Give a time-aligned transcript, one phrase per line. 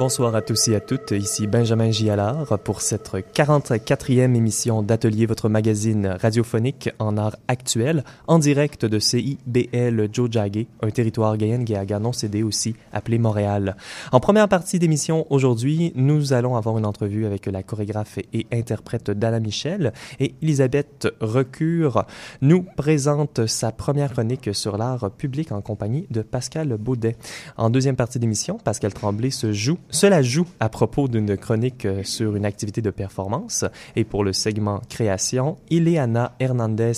[0.00, 1.10] Bonsoir à tous et à toutes.
[1.10, 8.38] Ici Benjamin Gialard pour cette 44e émission d'Atelier, votre magazine radiophonique en art actuel, en
[8.38, 13.76] direct de CIBL Jojage, un territoire gayen-gayaga non cédé aussi, appelé Montréal.
[14.10, 19.10] En première partie d'émission aujourd'hui, nous allons avoir une entrevue avec la chorégraphe et interprète
[19.10, 22.06] Dana Michel et Elisabeth Recure
[22.40, 27.16] nous présente sa première chronique sur l'art public en compagnie de Pascal Baudet.
[27.58, 32.02] En deuxième partie d'émission, Pascal Tremblay se joue cela joue à propos d'une chronique euh,
[32.04, 33.64] sur une activité de performance.
[33.96, 36.92] Et pour le segment création, Ileana Hernandez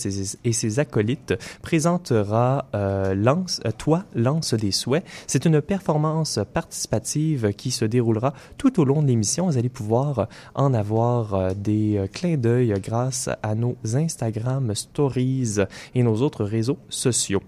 [0.45, 5.05] et ses, acolytes présentera euh, euh, Toi, Lance des souhaits.
[5.27, 9.47] C'est une performance participative qui se déroulera tout au long de l'émission.
[9.47, 15.57] Vous allez pouvoir en avoir des clins d'œil grâce à nos Instagram Stories
[15.95, 17.43] et nos autres réseaux sociaux.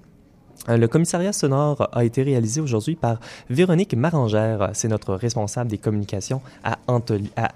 [0.69, 3.21] Euh, le commissariat sonore a été réalisé aujourd'hui par
[3.51, 4.71] Véronique Marangère.
[4.73, 6.79] C'est notre responsable des communications à,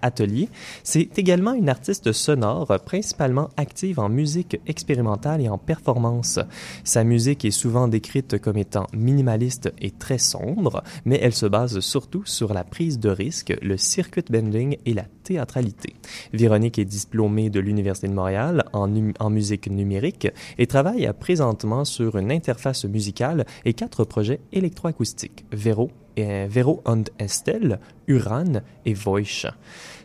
[0.03, 0.49] Atelier.
[0.83, 6.39] C'est également une artiste sonore principalement active en musique expérimentale et en performance.
[6.85, 11.81] Sa musique est souvent décrite comme étant minimaliste et très sombre, mais elle se base
[11.81, 15.95] surtout sur la prise de risque, le circuit bending et la théâtralité.
[16.33, 22.33] Véronique est diplômée de l'Université de Montréal en, musique numérique et travaille présentement sur une
[22.33, 29.47] interface musicale et quatre projets électroacoustiques, Vero, et Vero und Estelle, Uran et Voice.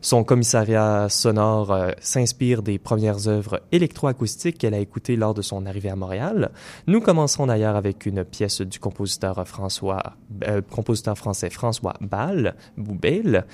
[0.01, 5.66] Son commissariat sonore euh, s'inspire des premières œuvres électroacoustiques qu'elle a écoutées lors de son
[5.66, 6.51] arrivée à Montréal.
[6.85, 10.61] Nous commencerons d'ailleurs avec une pièce du compositeur euh,
[11.16, 13.45] français François Ball, Boubel,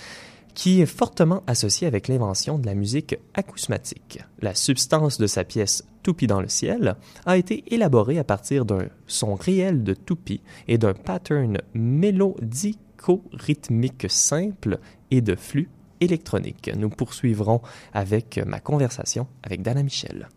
[0.54, 4.20] qui est fortement associé avec l'invention de la musique acousmatique.
[4.42, 8.88] La substance de sa pièce Toupie dans le ciel a été élaborée à partir d'un
[9.08, 14.80] son réel de toupie et d'un pattern mélodico-rythmique simple
[15.12, 16.72] et de flux électronique.
[16.78, 17.62] Nous poursuivrons
[17.94, 20.30] avec ma conversation avec Dana Michel.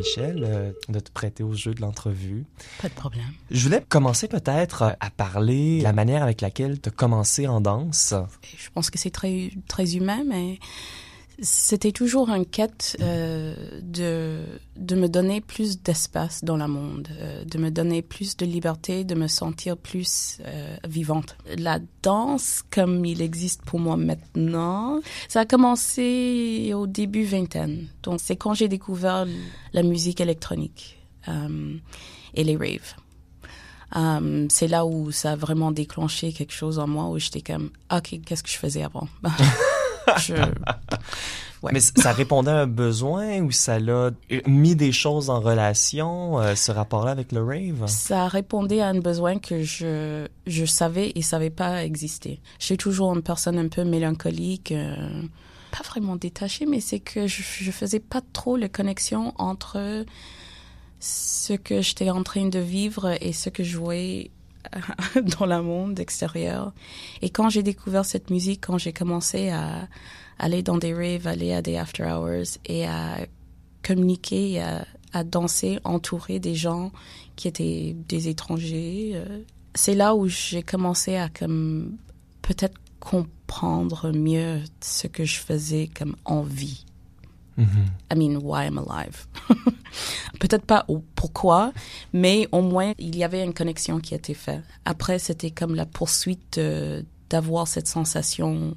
[0.00, 2.44] Michel, euh, de te prêter au jeu de l'entrevue.
[2.80, 3.24] Pas de problème.
[3.50, 7.60] Je voulais commencer peut-être à parler de la manière avec laquelle tu as commencé en
[7.60, 8.14] danse.
[8.56, 10.58] Je pense que c'est très, très humain, mais
[11.42, 14.40] c'était toujours un quête euh, de,
[14.76, 19.04] de me donner plus d'espace dans le monde, euh, de me donner plus de liberté,
[19.04, 21.36] de me sentir plus euh, vivante.
[21.58, 27.88] La danse, comme il existe pour moi maintenant, ça a commencé au début vingtaine.
[28.02, 29.26] Donc c'est quand j'ai découvert
[29.72, 31.76] la musique électronique euh,
[32.34, 32.94] et les raves.
[33.92, 37.70] Um, c'est là où ça a vraiment déclenché quelque chose en moi où j'étais comme
[37.92, 39.08] ok qu'est-ce que je faisais avant
[41.72, 44.10] Mais ça répondait à un besoin ou ça l'a
[44.46, 47.86] mis des choses en relation, euh, ce rapport-là avec le rave?
[47.86, 52.40] Ça répondait à un besoin que je, je savais et savais pas exister.
[52.58, 55.22] J'ai toujours une personne un peu mélancolique, euh,
[55.70, 60.06] pas vraiment détachée, mais c'est que je, je faisais pas trop la connexion entre
[60.98, 64.30] ce que j'étais en train de vivre et ce que je voyais
[65.38, 66.72] dans le monde extérieur.
[67.22, 69.88] Et quand j'ai découvert cette musique, quand j'ai commencé à
[70.38, 73.18] aller dans des raves, aller à des after hours et à
[73.82, 76.92] communiquer, à, à danser entouré des gens
[77.36, 79.40] qui étaient des étrangers, euh,
[79.74, 81.96] c'est là où j'ai commencé à comme
[82.42, 86.84] peut-être comprendre mieux ce que je faisais comme envie.
[88.10, 89.26] I mean, why I'm alive?
[90.40, 91.72] Peut-être pas pourquoi,
[92.12, 94.62] mais au moins il y avait une connexion qui été faite.
[94.84, 98.76] Après, c'était comme la poursuite euh, d'avoir cette sensation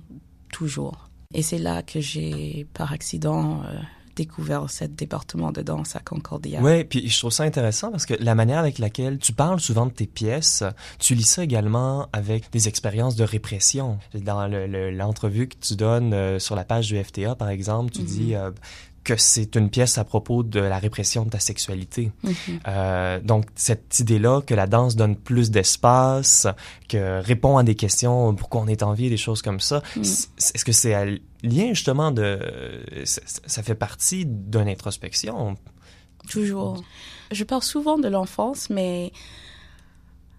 [0.51, 1.09] toujours.
[1.33, 3.79] Et c'est là que j'ai, par accident, euh,
[4.15, 6.59] découvert ce département de danse à Concordia.
[6.61, 9.85] Oui, puis je trouve ça intéressant parce que la manière avec laquelle tu parles souvent
[9.85, 10.63] de tes pièces,
[10.99, 13.97] tu lis ça également avec des expériences de répression.
[14.13, 18.05] Dans l'entrevue que tu donnes euh, sur la page du FTA, par exemple, tu mm-hmm.
[18.05, 18.35] dis
[19.03, 22.11] que c'est une pièce à propos de la répression de ta sexualité.
[22.23, 22.33] Mhm.
[22.67, 26.47] Euh, donc cette idée-là que la danse donne plus d'espace,
[26.87, 29.81] que répond à des questions pourquoi on est en vie, des choses comme ça.
[29.97, 30.03] Mm.
[30.03, 32.39] c- Est-ce que c'est un lien justement de
[33.03, 35.57] ça, fait partie d'une introspection?
[36.29, 36.81] Toujours.
[37.31, 39.11] Je parle souvent de l'enfance, mais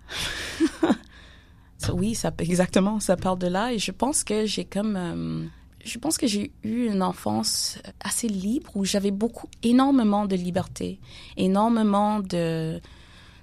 [1.93, 3.72] oui, ça exactement, ça parle de là.
[3.72, 5.44] Et je pense que j'ai comme, euh,
[5.84, 11.00] je pense que j'ai eu une enfance assez libre où j'avais beaucoup, énormément de liberté,
[11.36, 12.81] énormément de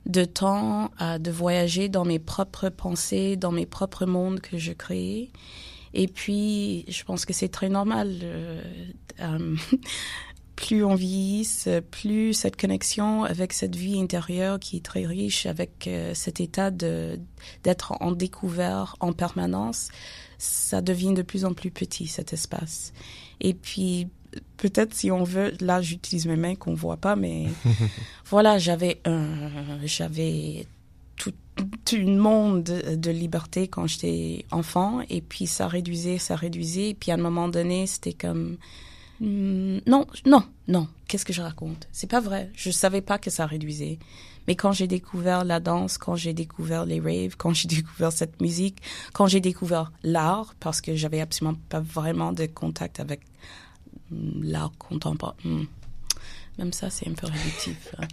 [0.07, 4.71] de temps à de voyager dans mes propres pensées, dans mes propres mondes que je
[4.73, 5.29] créais.
[5.93, 8.19] Et puis, je pense que c'est très normal.
[8.23, 8.61] euh,
[9.19, 9.55] euh,
[10.55, 15.87] plus on vieillisse, plus cette connexion avec cette vie intérieure qui est très riche, avec
[15.87, 19.89] euh, cet état d'être en découvert en permanence,
[20.41, 22.93] ça devient de plus en plus petit cet espace.
[23.39, 24.07] Et puis
[24.57, 27.45] peut-être si on veut, là j'utilise mes mains qu'on voit pas, mais
[28.25, 29.27] voilà, j'avais un,
[29.83, 30.65] j'avais
[31.15, 31.33] tout,
[31.85, 36.89] tout une monde de, de liberté quand j'étais enfant, et puis ça réduisait, ça réduisait,
[36.89, 38.57] et puis à un moment donné, c'était comme
[39.21, 40.87] Hmm, non, non, non.
[41.07, 41.87] Qu'est-ce que je raconte?
[41.91, 42.49] C'est pas vrai.
[42.55, 43.99] Je savais pas que ça réduisait.
[44.47, 48.41] Mais quand j'ai découvert la danse, quand j'ai découvert les raves, quand j'ai découvert cette
[48.41, 48.81] musique,
[49.13, 53.21] quand j'ai découvert l'art, parce que j'avais absolument pas vraiment de contact avec
[54.11, 55.35] hmm, l'art contemporain.
[55.43, 55.63] Hmm.
[56.57, 57.95] Même ça, c'est un peu réductif.
[57.97, 58.07] hein.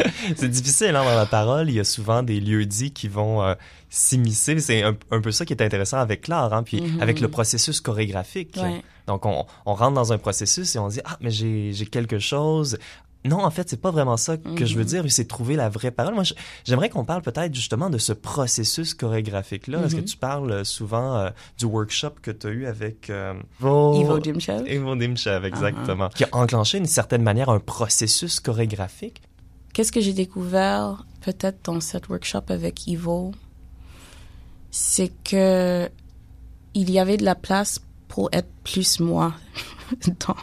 [0.36, 1.68] C'est difficile hein, dans la parole.
[1.68, 3.54] Il y a souvent des lieux dits qui vont euh,
[3.90, 4.58] s'immiscer.
[4.58, 7.02] C'est un, un peu ça qui est intéressant avec l'art, hein, puis Mhm.
[7.02, 8.56] avec le processus chorégraphique.
[8.56, 8.82] Ouais.
[9.06, 12.78] Donc on, on rentre dans un processus et on dit ah mais j'ai quelque chose.
[13.26, 14.86] Non, en fait, c'est pas vraiment ça que je veux Mhm.
[14.88, 16.12] dire, c'est trouver la vraie parole.
[16.14, 16.24] Moi,
[16.64, 19.82] j'aimerais qu'on parle peut-être justement de ce processus chorégraphique-là.
[19.82, 20.06] Est-ce que Mhm.
[20.06, 24.18] tu parles euh, souvent euh, du workshop que tu as eu avec euh, Vo- Ivo
[24.18, 24.70] Dimchev.
[24.70, 25.48] Ivo Dimchev, Uh-huh.
[25.48, 26.08] exactement.
[26.10, 29.22] Qui a enclenché d'une certaine manière un processus chorégraphique.
[29.72, 33.32] Qu'est-ce que j'ai découvert peut-être dans cette workshop avec Ivo?
[34.70, 35.88] C'est que
[36.74, 39.32] il y avait de la place pour être plus moi
[40.26, 40.36] dans,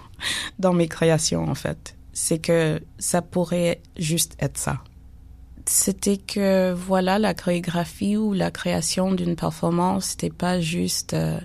[0.59, 1.95] dans mes créations en fait.
[2.13, 4.83] C'est que ça pourrait juste être ça.
[5.65, 11.39] C'était que voilà la chorégraphie ou la création d'une performance, c'était pas juste euh,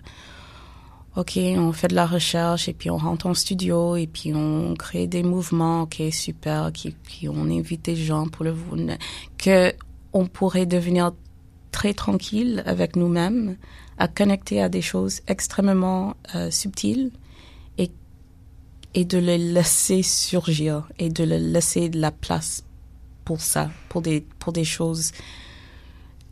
[1.16, 4.74] OK, on fait de la recherche et puis on rentre en studio et puis on
[4.74, 8.54] crée des mouvements, OK, super, qui, puis on invite des gens pour le
[9.38, 9.72] que
[10.12, 11.12] on pourrait devenir
[11.72, 13.56] très tranquille avec nous-mêmes,
[13.98, 17.10] à connecter à des choses extrêmement euh, subtiles
[18.96, 22.64] et de le laisser surgir et de le laisser de la place
[23.25, 25.12] pour ça, pour des pour des choses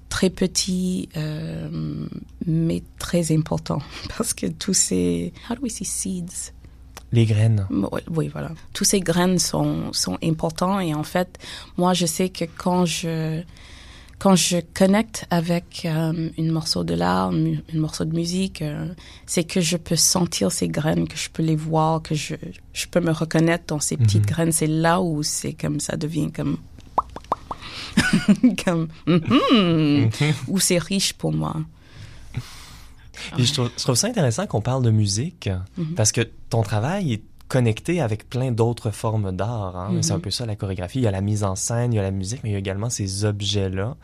[0.08, 1.68] très petits, euh,
[2.46, 3.82] mais très importants.
[4.16, 5.32] Parce que tous ces...
[5.50, 6.52] How do we say seeds?
[7.10, 7.66] Les graines.
[7.68, 8.52] Oui, oui, voilà.
[8.72, 11.38] Tous ces graines sont, sont importants et en fait,
[11.76, 13.42] moi, je sais que quand je,
[14.18, 18.86] quand je connecte avec euh, une morceau de l'art, une morceau de musique, euh,
[19.26, 22.34] c'est que je peux sentir ces graines, que je peux les voir, que je,
[22.72, 24.26] je peux me reconnaître dans ces petites Mhm.
[24.26, 24.52] graines.
[24.52, 26.58] C'est là où c'est comme ça devient comme
[28.64, 30.10] comme mhm,
[30.48, 31.56] où c'est riche pour moi.
[33.36, 35.94] Puis je, trouve, je trouve ça intéressant qu'on parle de musique Mhm.
[35.94, 37.22] parce que ton travail est
[37.54, 39.76] connecté avec plein d'autres formes d'art.
[39.76, 40.02] Hein?
[40.02, 40.98] C'est un peu ça la chorégraphie.
[40.98, 42.56] Il y a la mise en scène, il y a la musique, mais il y
[42.56, 43.96] a également ces objets-là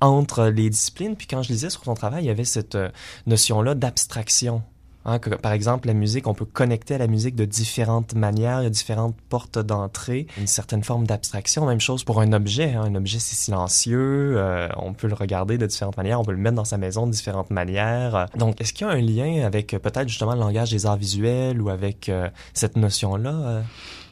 [0.00, 1.16] entre les disciplines.
[1.16, 2.90] Puis quand je lisais sur ton travail, il y avait cette euh,
[3.26, 4.62] notion-là d'abstraction.
[5.06, 8.64] Hein, par exemple, la musique, on peut connecter à la musique de différentes manières, il
[8.64, 11.66] y a différentes portes d'entrée, une certaine forme d'abstraction.
[11.66, 12.74] Même chose pour un objet.
[12.74, 12.84] Hein.
[12.84, 16.38] Un objet, c'est silencieux, euh, on peut le regarder de différentes manières, on peut le
[16.38, 18.28] mettre dans sa maison de différentes manières.
[18.36, 20.96] Donc, est-ce qu'il y a un lien avec euh, peut-être justement le langage des arts
[20.96, 23.62] visuels ou avec euh, cette notion-là?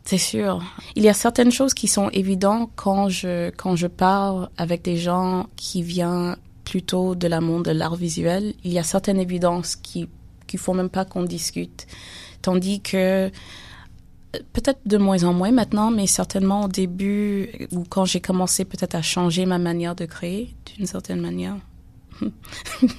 [0.04, 0.62] C'est sûr.
[0.96, 4.96] Il y a certaines choses qui sont évidentes quand je, quand je parle avec des
[4.96, 8.54] gens qui viennent plutôt de la de l'art visuel.
[8.64, 10.08] Il y a certaines évidences qui,
[10.52, 11.86] qui font même pas qu'on discute.
[12.42, 13.30] Tandis que,
[14.52, 18.94] peut-être de moins en moins maintenant, mais certainement au début, ou quand j'ai commencé peut-être
[18.94, 21.56] à changer ma manière de créer, d'une certaine manière.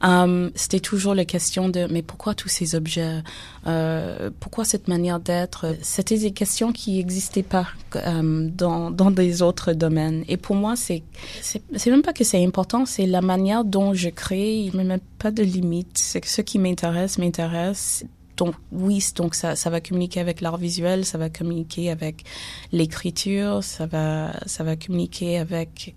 [0.00, 3.20] Um, c'était toujours la question de mais pourquoi tous ces objets?
[3.66, 5.74] Euh, pourquoi cette manière d'être?
[5.82, 10.24] C'était des questions qui n'existaient pas euh, dans dans des autres domaines.
[10.28, 11.02] Et pour moi c'est
[11.42, 14.60] c'est même pas que c'est important c'est la manière dont je crée.
[14.60, 18.04] Il me met pas de limite c'est que ce qui m'intéresse m'intéresse.
[18.36, 22.22] Donc oui, donc ça, ça va communiquer avec l'art visuel, ça va communiquer avec
[22.70, 25.96] l'écriture, ça va, ça va communiquer avec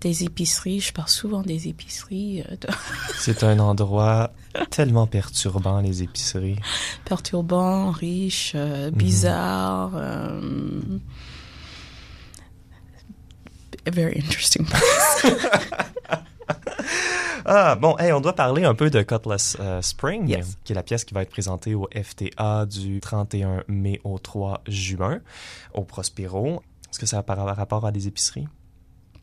[0.00, 0.80] des épiceries.
[0.80, 2.42] Je parle souvent des épiceries.
[2.42, 2.56] Euh,
[3.18, 4.32] C'est un endroit
[4.70, 6.58] tellement perturbant, les épiceries.
[7.04, 8.96] Perturbant, riche, euh, mhm.
[8.96, 9.90] bizarre.
[13.92, 14.66] very interesting
[17.46, 20.82] Ah, bon, hey, on doit parler un peu de Cutlass euh, Spring, qui est la
[20.82, 25.20] pièce qui va être présentée au FTA du 31 mai au 3 juin
[25.74, 26.62] au Prospero.
[26.90, 28.46] Est-ce que ça a par rapport à des épiceries?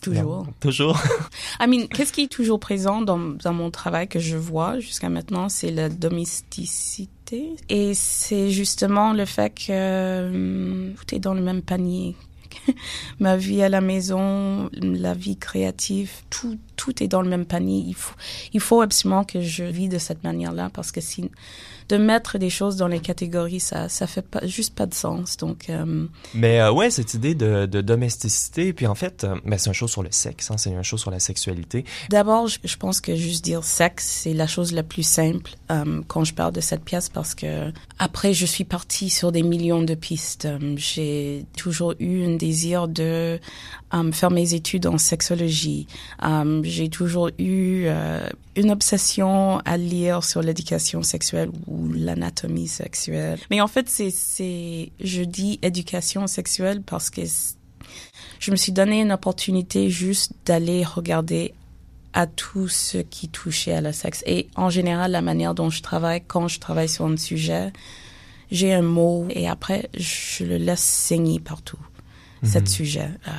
[0.02, 0.48] Toujours.
[0.60, 1.00] toujours.
[1.60, 5.10] I mean, qu'est-ce qui est toujours présent dans, dans mon travail que je vois jusqu'à
[5.10, 7.56] maintenant, c'est la domesticité.
[7.70, 12.16] Et c'est justement le fait que hum, tout est dans le même panier.
[13.20, 17.84] ma vie à la maison, la vie créative, tout, tout est dans le même panier.
[17.86, 18.16] Il faut,
[18.54, 21.30] il faut absolument que je vis de cette manière-là parce que si,
[21.90, 25.38] de mettre des choses dans les catégories, ça, ça fait pas, juste pas de sens.
[25.38, 29.58] Donc, euh, Mais euh, ouais, cette idée de, de domesticité, puis en fait, euh, ben,
[29.58, 31.86] c'est une chose sur le sexe, hein, c'est une chose sur la sexualité.
[32.10, 36.02] D'abord, je, je, pense que juste dire sexe, c'est la chose la plus simple euh,
[36.08, 39.82] quand je parle de cette pièce parce que après, je suis partie sur des millions
[39.82, 40.48] de pistes.
[40.76, 43.40] J'ai toujours eu un désir de
[44.12, 45.88] faire mes études en sexologie.
[46.64, 47.88] J'ai toujours eu
[48.56, 53.40] une obsession à lire sur l'éducation sexuelle ou l'anatomie sexuelle.
[53.50, 57.22] Mais en fait, c'est, c'est, je dis éducation sexuelle parce que
[58.40, 61.54] je me suis donné une opportunité juste d'aller regarder
[62.14, 64.24] à tout ce qui touchait à la sexe.
[64.26, 67.72] Et en général, la manière dont je travaille, quand je travaille sur un sujet,
[68.50, 71.80] j'ai un mot et après, je le laisse saigner partout,
[72.48, 73.10] mm cet sujet.
[73.28, 73.32] Euh,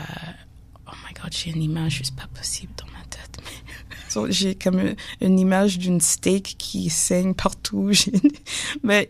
[0.87, 3.39] oh my God, j'ai une image juste pas possible dans ma tête.
[4.31, 7.91] J'ai comme une image d'une steak qui saigne partout.
[8.83, 9.07] mais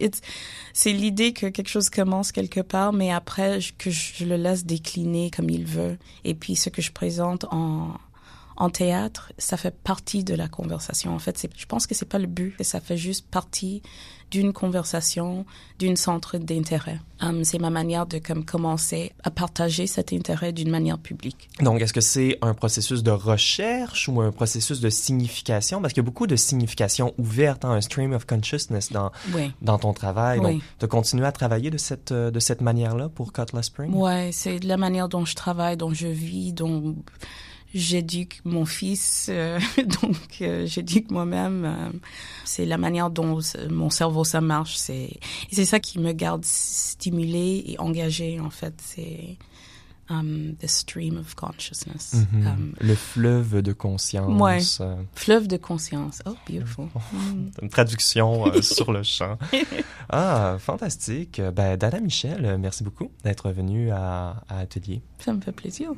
[0.75, 5.31] c'est l'idée que quelque chose commence quelque part, mais après que je le laisse décliner
[5.31, 5.99] comme il veut.
[6.25, 7.95] Et puis ce que je présente en
[8.59, 11.15] en théâtre, ça fait partie de la conversation.
[11.15, 13.83] En fait, je pense que c'est pas le but, ça fait juste partie
[14.33, 15.47] d'une conversation,
[15.79, 17.01] d'une centre d'intérêt.
[17.23, 21.49] Um, c'est ma manière de comme commencer à partager cet intérêt d'une manière publique.
[21.61, 25.81] Donc, est-ce que c'est un processus de recherche ou un processus de signification?
[25.81, 29.13] Parce qu'il y a beaucoup de signification ouverte, hein, un stream of consciousness dans,
[29.63, 30.41] dans ton travail.
[30.41, 33.93] Donc, de continuer à travailler de cette, de cette manière-là pour Cutlass Spring?
[33.95, 36.97] Oui, c'est la manière dont je travaille, dont je vis, dont
[37.75, 39.59] j'éduque mon fils, euh,
[40.03, 41.65] donc euh, j'éduque moi-même.
[41.65, 41.99] Euh,
[42.45, 44.77] c'est la manière dont mon cerveau ça marche.
[44.77, 45.19] C'est
[45.51, 48.75] c'est ça qui me garde stimulé et engagé en fait.
[48.79, 49.37] C'est
[50.09, 52.15] um, the stream of consciousness.
[52.15, 52.47] Mm-hmm.
[52.47, 54.41] Um, le fleuve de conscience.
[54.41, 54.61] Ouais.
[55.15, 56.23] Fleuve de conscience.
[56.27, 56.89] Oh, beautiful.
[57.13, 57.51] Mm.
[57.63, 59.39] Une traduction sur le champ.
[60.09, 61.41] Ah, fantastique.
[61.55, 65.03] Ben, Dana Michel, merci beaucoup d'être venue à, à Atelier.
[65.19, 65.93] Ça me fait plaisir.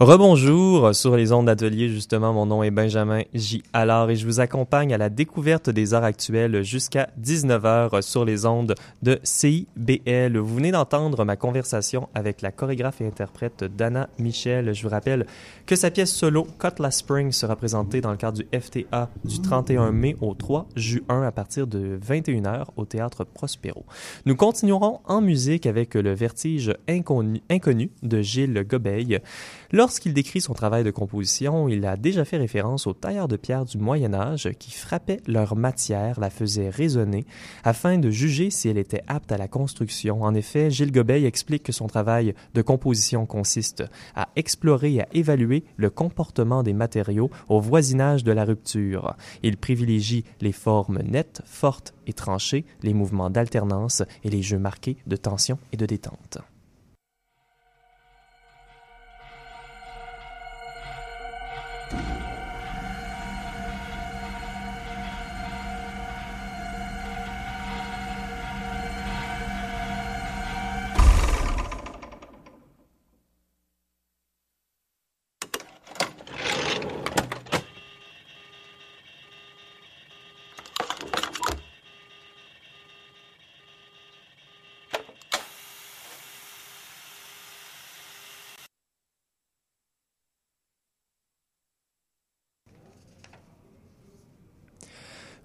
[0.00, 3.62] Rebonjour sur les ondes d'atelier, justement, mon nom est Benjamin J.
[3.74, 8.46] Allard et je vous accompagne à la découverte des arts actuels jusqu'à 19h sur les
[8.46, 10.38] ondes de CIBL.
[10.38, 14.72] Vous venez d'entendre ma conversation avec la chorégraphe et interprète Dana Michel.
[14.72, 15.26] Je vous rappelle
[15.66, 19.92] que sa pièce solo Cutlass Spring sera présentée dans le cadre du FTA du 31
[19.92, 23.84] mai au 3 juin à partir de 21h au théâtre Prospero.
[24.24, 29.20] Nous continuerons en musique avec le vertige inconnu, de Gilles Gobeil.
[29.90, 33.64] Lorsqu'il décrit son travail de composition, il a déjà fait référence aux tailleurs de pierre
[33.64, 37.26] du Moyen Âge qui frappaient leur matière, la faisaient résonner,
[37.64, 40.22] afin de juger si elle était apte à la construction.
[40.22, 43.82] En effet, Gilles Gobeil explique que son travail de composition consiste
[44.14, 49.16] à explorer et à évaluer le comportement des matériaux au voisinage de la rupture.
[49.42, 54.98] Il privilégie les formes nettes, fortes et tranchées, les mouvements d'alternance et les jeux marqués
[55.08, 56.38] de tension et de détente.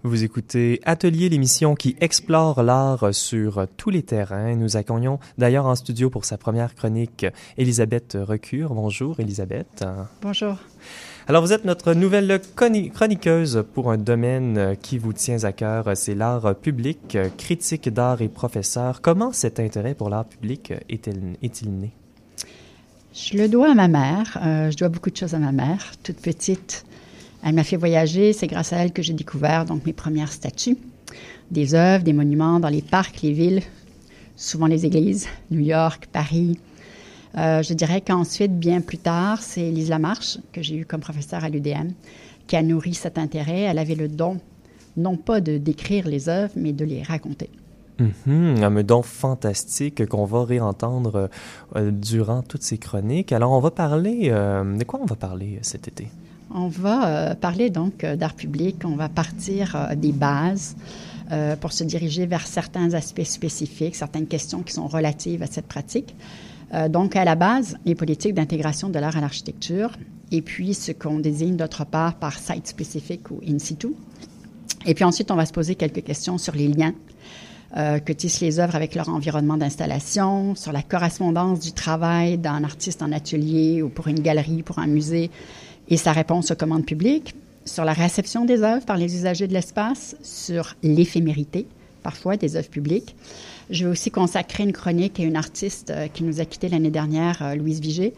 [0.06, 4.54] Vous écoutez Atelier, l'émission qui explore l'art sur tous les terrains.
[4.54, 7.26] Nous accueillons d'ailleurs en studio pour sa première chronique
[7.58, 8.72] Elisabeth Recure.
[8.72, 9.84] Bonjour Elisabeth.
[10.22, 10.58] Bonjour.
[11.26, 16.14] Alors vous êtes notre nouvelle chroniqueuse pour un domaine qui vous tient à cœur, c'est
[16.14, 19.00] l'art public, critique d'art et professeur.
[19.00, 21.90] Comment cet intérêt pour l'art public est-il né?
[23.12, 24.38] Je le dois à ma mère.
[24.44, 25.92] Euh, je dois beaucoup de choses à ma mère.
[26.02, 26.85] Toute petite,
[27.46, 28.32] elle m'a fait voyager.
[28.32, 30.76] C'est grâce à elle que j'ai découvert donc mes premières statues,
[31.52, 33.62] des œuvres, des monuments dans les parcs, les villes,
[34.34, 36.58] souvent les églises, New York, Paris.
[37.38, 41.44] Euh, je dirais qu'ensuite, bien plus tard, c'est Lise Lamarche, que j'ai eu comme professeur
[41.44, 41.90] à l'UDM,
[42.48, 43.60] qui a nourri cet intérêt.
[43.60, 44.40] Elle avait le don,
[44.96, 47.48] non pas de décrire les œuvres, mais de les raconter.
[48.00, 51.30] Mm un don fantastique qu'on va réentendre
[51.76, 53.30] euh, durant toutes ces chroniques.
[53.30, 56.08] Alors, on va parler, euh, de quoi on va parler cet été?
[56.54, 60.76] On va parler donc d'art public, on va partir des bases
[61.60, 66.14] pour se diriger vers certains aspects spécifiques, certaines questions qui sont relatives à cette pratique.
[66.74, 69.92] Euh, donc, à la base, les politiques d'intégration de l'art à l'architecture,
[70.32, 73.88] et puis ce qu'on désigne d'autre part par site spécifique ou in situ.
[74.84, 76.94] Et puis ensuite, on va se poser quelques questions sur les liens
[77.76, 82.64] euh, que tissent les œuvres avec leur environnement d'installation, sur la correspondance du travail d'un
[82.64, 85.30] artiste en atelier ou pour une galerie, pour un musée,
[85.88, 89.52] et sa réponse aux commandes publiques, sur la réception des œuvres par les usagers de
[89.52, 91.66] l'espace, sur l'éphémérité,
[92.02, 93.16] parfois, des œuvres publiques,
[93.70, 96.90] je vais aussi consacrer une chronique à une artiste euh, qui nous a quitté l'année
[96.90, 98.14] dernière, euh, Louise Vigé,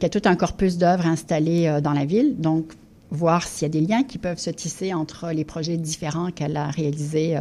[0.00, 2.34] qui a tout un corpus d'œuvres installées euh, dans la ville.
[2.38, 2.72] Donc,
[3.10, 6.56] voir s'il y a des liens qui peuvent se tisser entre les projets différents qu'elle
[6.56, 7.38] a réalisés,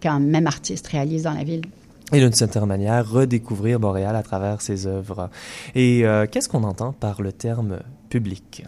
[0.00, 1.62] qu'un même artiste réalise dans la ville.
[2.14, 5.28] Et d'une certaine manière, redécouvrir Montréal à travers ses œuvres.
[5.74, 8.64] Et qu'est-ce qu'on entend par le terme public?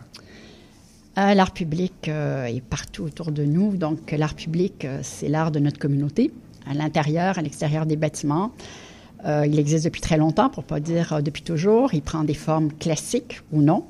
[1.16, 3.76] L'art public est partout autour de nous.
[3.76, 6.32] Donc, l'art public, c'est l'art de notre communauté
[6.66, 8.52] à l'intérieur, à l'extérieur des bâtiments.
[9.24, 11.94] Euh, il existe depuis très longtemps, pour pas dire euh, depuis toujours.
[11.94, 13.84] Il prend des formes classiques ou non.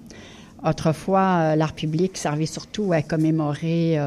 [0.64, 3.98] Autrefois, euh, l'art public servait surtout à commémorer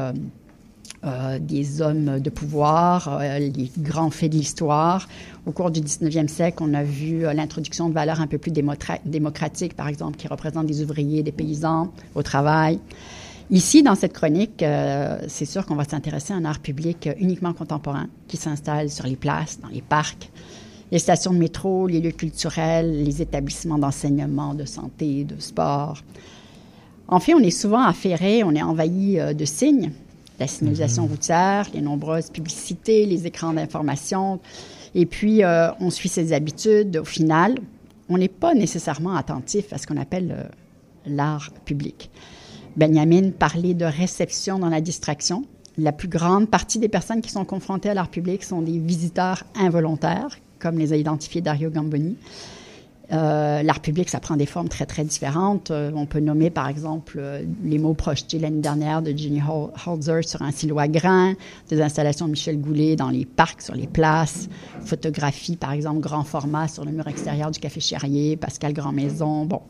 [1.40, 5.08] des hommes de pouvoir, les grands faits de l'histoire.
[5.46, 9.74] Au cours du 19e siècle, on a vu l'introduction de valeurs un peu plus démocratiques,
[9.74, 12.80] par exemple, qui représentent des ouvriers, des paysans au travail.
[13.50, 17.54] Ici, dans cette chronique, euh, c'est sûr qu'on va s'intéresser à un art public uniquement
[17.54, 20.30] contemporain qui s'installe sur les places, dans les parcs,
[20.92, 26.02] les stations de métro, les lieux culturels, les établissements d'enseignement, de santé, de sport.
[27.08, 29.92] En fait, on est souvent affairé, on est envahi euh, de signes,
[30.38, 31.10] la signalisation mhm.
[31.10, 34.40] routière, les nombreuses publicités, les écrans d'information,
[34.94, 36.96] et puis euh, on suit ses habitudes.
[36.96, 37.56] Au final,
[38.08, 40.50] on n'est pas nécessairement attentif à ce qu'on appelle
[41.06, 42.10] l'art public.
[42.76, 45.44] Benjamin parlait de réception dans la distraction.
[45.76, 49.44] La plus grande partie des personnes qui sont confrontées à l'art public sont des visiteurs
[49.54, 52.16] involontaires, comme les a identifiés Dario Gamboni.
[53.10, 55.70] Euh, l'art public, ça prend des formes très, très différentes.
[55.70, 59.40] Euh, on peut nommer, par exemple, euh, les mots projetés l'année dernière de Jenny
[59.86, 61.34] Holzer sur un silo à grains,
[61.70, 64.48] des installations de Michel Goulet dans les parcs, sur les places,
[64.84, 69.46] photographie, par exemple, grand format sur le mur extérieur du Café Charrier, Pascal Grand-Maison.
[69.46, 69.62] Bon.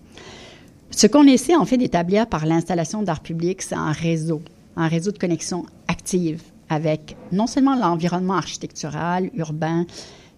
[0.91, 4.43] Ce qu'on essaie en fait d'établir par l'installation d'art public, c'est un réseau,
[4.77, 9.87] un réseau de connexion active avec non seulement l'environnement architectural, urbain,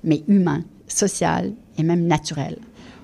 [0.04, 2.58] mais humain, social et même naturel.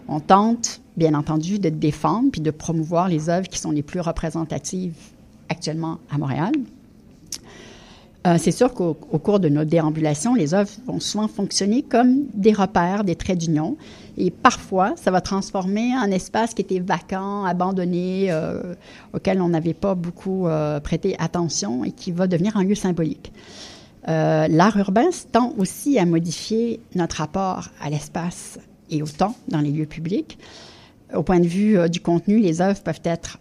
[0.09, 4.01] On tente, bien entendu, de défendre puis de promouvoir les œuvres qui sont les plus
[4.01, 4.95] représentatives
[5.49, 6.53] actuellement à Montréal,
[8.27, 12.53] euh, c'est sûr qu'au cours de nos déambulations, les œuvres vont souvent fonctionner comme des
[12.53, 13.77] repères, des traits d'union.
[14.17, 18.75] Et parfois, ça va transformer un espace qui était vacant, abandonné, euh,
[19.13, 23.33] auquel on n'avait pas beaucoup euh, prêté attention et qui va devenir un lieu symbolique.
[24.09, 28.57] L'art urbain tend aussi à modifier notre rapport à l'espace
[28.91, 30.39] et au temps dans les lieux publics.
[31.15, 33.39] Au point de vue du contenu, les œuvres peuvent être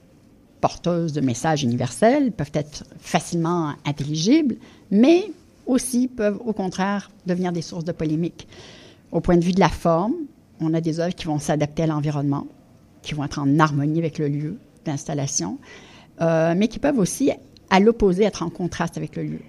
[0.62, 4.56] porteuses de messages universels, peuvent être facilement intelligibles,
[4.92, 5.32] mais
[5.66, 8.48] aussi peuvent au contraire devenir des sources de polémiques.
[9.12, 10.14] Au point de vue de la forme,
[10.60, 12.48] on a des œuvres qui vont s'adapter à l'environnement,
[13.02, 15.58] qui vont être en harmonie avec le lieu d'installation,
[16.22, 17.32] euh, mais qui peuvent aussi,
[17.70, 19.40] à l'opposé, être en contraste avec le lieu.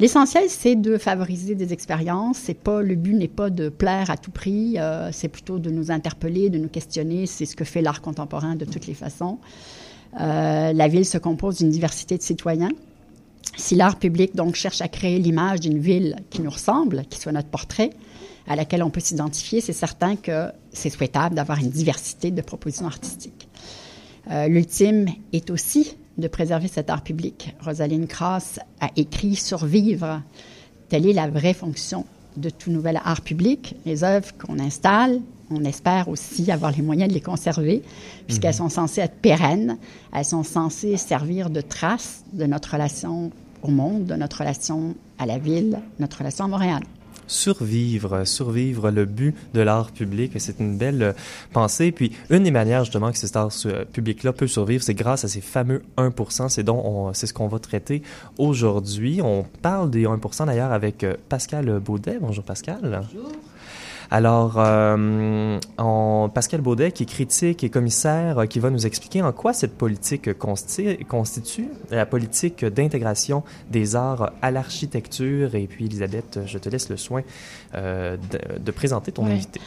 [0.00, 2.38] L'essentiel, c'est de favoriser des expériences.
[2.38, 4.78] C'est pas le but n'est pas de plaire à tout prix.
[4.78, 7.26] Euh, c'est plutôt de nous interpeller, de nous questionner.
[7.26, 9.38] C'est ce que fait l'art contemporain de toutes les façons.
[10.18, 12.70] Euh, la ville se compose d'une diversité de citoyens
[13.56, 17.32] si l'art public donc cherche à créer l'image d'une ville qui nous ressemble, qui soit
[17.32, 17.90] notre portrait,
[18.46, 22.86] à laquelle on peut s'identifier, c'est certain que c'est souhaitable d'avoir une diversité de propositions
[22.86, 23.48] artistiques.
[24.30, 27.54] Euh, l'ultime est aussi de préserver cet art public.
[27.60, 30.22] Rosaline Crass a écrit Survivre.
[30.88, 32.04] Telle est la vraie fonction
[32.36, 33.74] de tout nouvel art public.
[33.84, 37.82] Les œuvres qu'on installe, on espère aussi avoir les moyens de les conserver,
[38.26, 38.58] puisqu'elles mhm.
[38.58, 39.78] sont censées être pérennes.
[40.14, 43.30] Elles sont censées servir de trace de notre relation
[43.62, 46.82] au monde, de notre relation à la ville, notre relation à Montréal.
[47.30, 50.32] Survivre, survivre le but de l'art public.
[50.38, 51.14] C'est une belle
[51.52, 51.92] pensée.
[51.92, 53.52] Puis une des manières justement que cet art
[53.92, 56.48] public-là peut survivre, c'est grâce à ces fameux 1%.
[56.48, 58.02] C'est dont c'est ce qu'on va traiter
[58.38, 59.20] aujourd'hui.
[59.22, 62.18] On parle des 1% d'ailleurs avec Pascal Baudet.
[62.20, 63.06] Bonjour Pascal.
[63.12, 63.32] Bonjour.
[64.12, 65.58] Alors, euh,
[66.34, 69.78] Pascal Baudet, qui est critique et commissaire, euh, qui va nous expliquer en quoi cette
[69.78, 75.54] politique constitue, la politique d'intégration des arts à l'architecture.
[75.54, 77.22] Et puis, Elisabeth, je te laisse le soin
[77.76, 78.16] euh,
[78.58, 79.60] de, présenter ton invité.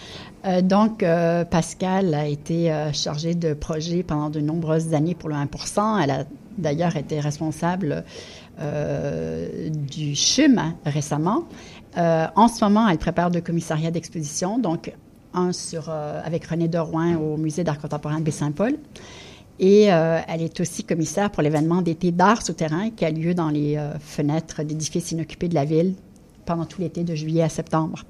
[0.61, 1.05] donc,
[1.49, 6.23] Pascal a été chargé de projet pendant de nombreuses années pour le 1% Elle a
[6.57, 8.03] d'ailleurs été responsable
[8.57, 11.43] du CHUM récemment.
[11.97, 14.93] Euh, en ce moment, elle prépare deux commissariats d'exposition, donc
[15.33, 18.77] un sur, euh, avec René Derouin au Musée d'art contemporain de Baie-Saint-Paul.
[19.59, 23.49] Et euh, elle est aussi commissaire pour l'événement d'été d'art souterrain qui a lieu dans
[23.49, 25.93] les fenêtres d'édifices inoccupés de la ville
[26.45, 28.03] pendant tout l'été de juillet à septembre.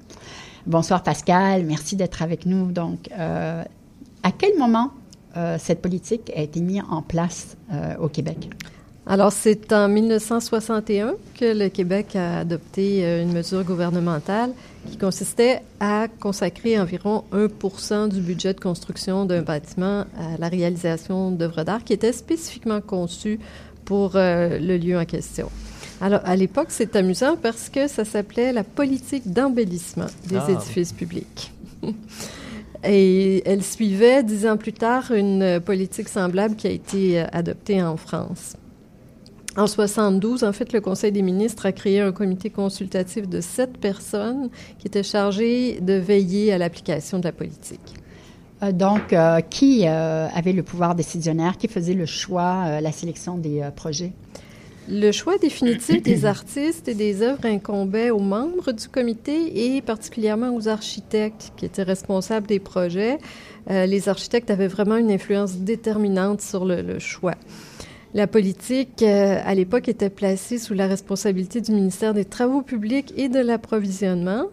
[0.66, 2.72] Bonsoir Pascal, merci d'être avec nous.
[2.72, 4.92] Donc, à quel moment
[5.58, 7.58] cette politique a été mise en place
[8.00, 8.48] au Québec?
[9.06, 14.52] Alors, c'est en 1961 que le Québec a adopté euh, une mesure gouvernementale
[14.90, 21.30] qui consistait à consacrer environ 1% du budget de construction d'un bâtiment à la réalisation
[21.30, 23.38] d'œuvres d'art qui étaient spécifiquement conçues
[23.84, 25.50] pour euh, le lieu en question.
[26.00, 30.50] Alors, à l'époque, c'est amusant parce que ça s'appelait la politique d'embellissement des ah.
[30.50, 31.52] édifices publics.
[32.86, 37.82] Et elle suivait, dix ans plus tard, une politique semblable qui a été euh, adoptée
[37.82, 38.56] en France.
[39.56, 43.78] En 72, en fait, le Conseil des ministres a créé un comité consultatif de sept
[43.78, 47.94] personnes qui étaient chargées de veiller à l'application de la politique.
[48.64, 51.56] Euh, donc, euh, qui euh, avait le pouvoir décisionnaire?
[51.56, 54.12] Qui faisait le choix, la sélection des projets?
[54.88, 60.54] Le choix définitif des artistes et des œuvres incombait aux membres du comité et particulièrement
[60.54, 63.16] aux architectes qui étaient responsables des projets.
[63.66, 67.36] les architectes avaient vraiment une influence déterminante sur le choix.
[68.14, 73.12] La politique, euh, à l'époque, était placée sous la responsabilité du ministère des Travaux publics
[73.16, 74.44] et de l'approvisionnement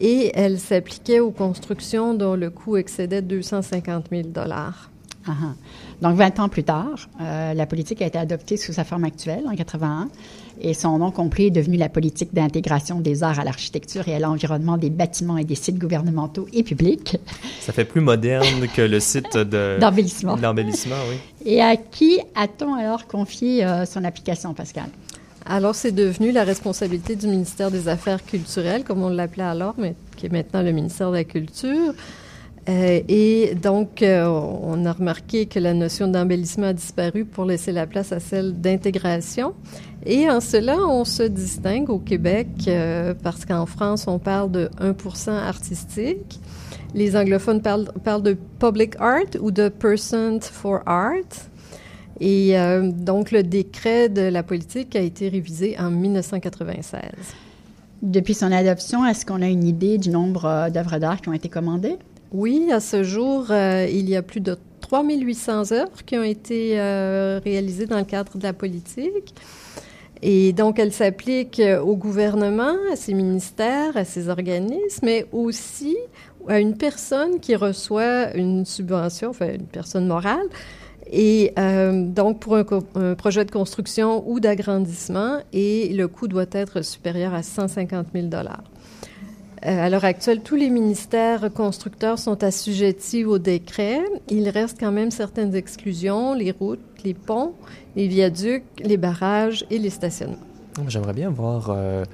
[0.00, 4.90] et elle s'appliquait aux constructions dont le coût excédait 250 000 dollars.
[5.26, 5.54] Ah, ah.
[6.00, 9.44] Donc, 20 ans plus tard, euh, la politique a été adoptée sous sa forme actuelle,
[9.46, 10.08] en 81,
[10.62, 14.18] et son nom complet est devenu la politique d'intégration des arts à l'architecture et à
[14.20, 17.16] l'environnement des bâtiments et des sites gouvernementaux et publics.
[17.60, 19.36] Ça fait plus moderne que le site
[19.80, 20.36] d'embellissement.
[20.36, 21.16] D'embellissement, oui.
[21.44, 24.86] Et à qui a-t-on alors confié euh, son application, Pascal?
[25.44, 29.96] Alors, c'est devenu la responsabilité du ministère des Affaires culturelles, comme on l'appelait alors, mais
[30.16, 31.94] qui est maintenant le ministère de la Culture.
[32.68, 37.72] Euh, et donc, euh, on a remarqué que la notion d'embellissement a disparu pour laisser
[37.72, 39.54] la place à celle d'intégration.
[40.06, 44.70] Et en cela, on se distingue au Québec euh, parce qu'en France, on parle de
[44.80, 46.40] 1% artistique.
[46.94, 51.48] Les anglophones parlent, parlent, de public art ou de person for art.
[52.20, 52.54] Et
[52.92, 57.00] donc, le décret de la politique a été révisé en 1996.
[58.02, 61.48] Depuis son adoption, est-ce qu'on a une idée du nombre d'œuvres d'art qui ont été
[61.48, 61.96] commandées?
[62.32, 66.80] Oui, à ce jour, euh, il y a plus de 3800 œuvres qui ont été
[66.80, 69.34] euh, réalisées dans le cadre de la politique.
[70.22, 75.96] Et donc, elle s'applique au gouvernement, à ses ministères, à ses organismes, mais aussi
[76.48, 80.46] à une personne qui reçoit une subvention, enfin une personne morale,
[81.10, 82.64] et euh, donc pour un,
[82.94, 88.28] un, projet de construction ou d'agrandissement, et le coût doit être supérieur à 150 000
[88.28, 88.62] dollars.
[89.64, 94.00] Euh, à l'heure actuelle, tous les ministères constructeurs sont assujettis au décret.
[94.28, 97.54] Il reste quand même certaines exclusions, les routes, les ponts,
[97.94, 100.38] les viaducs, les barrages et les stationnements.
[100.88, 102.04] J'aimerais bien voir euh,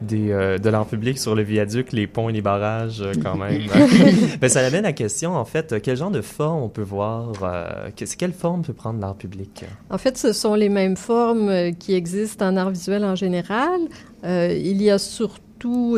[0.00, 3.60] des, euh, de l'art public sur le viaduc, les ponts et les barrages quand même.
[4.40, 7.32] Ben, ça amène à la question, en fait, quel genre de forme on peut voir,
[7.94, 9.64] quelle forme peut prendre l'art public?
[9.90, 13.80] En fait, ce sont les mêmes formes qui existent en art visuel en général.
[14.24, 15.45] il y a surtout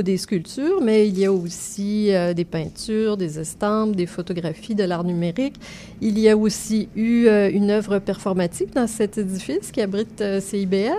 [0.02, 4.84] des sculptures, mais il y a aussi euh, des peintures, des estampes, des photographies, de
[4.84, 5.56] l'art numérique.
[6.00, 10.40] Il y a aussi eu euh, une œuvre performative dans cet édifice qui abrite euh,
[10.40, 10.92] CIBL.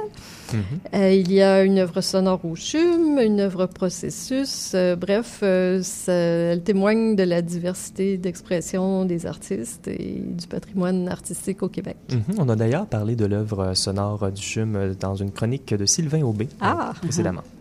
[0.52, 1.04] Mhm.
[1.12, 4.76] il y a une œuvre sonore au CHUM, une œuvre processus.
[5.00, 5.43] bref,
[5.84, 11.98] ça, elle témoigne de la diversité d'expression des artistes et du patrimoine artistique au Québec.
[12.12, 12.39] Mhm.
[12.39, 16.48] On a d'ailleurs parlé de l'œuvre sonore du CHUM dans une chronique de Sylvain Aubé
[16.62, 16.93] ah.
[17.00, 17.43] précédemment.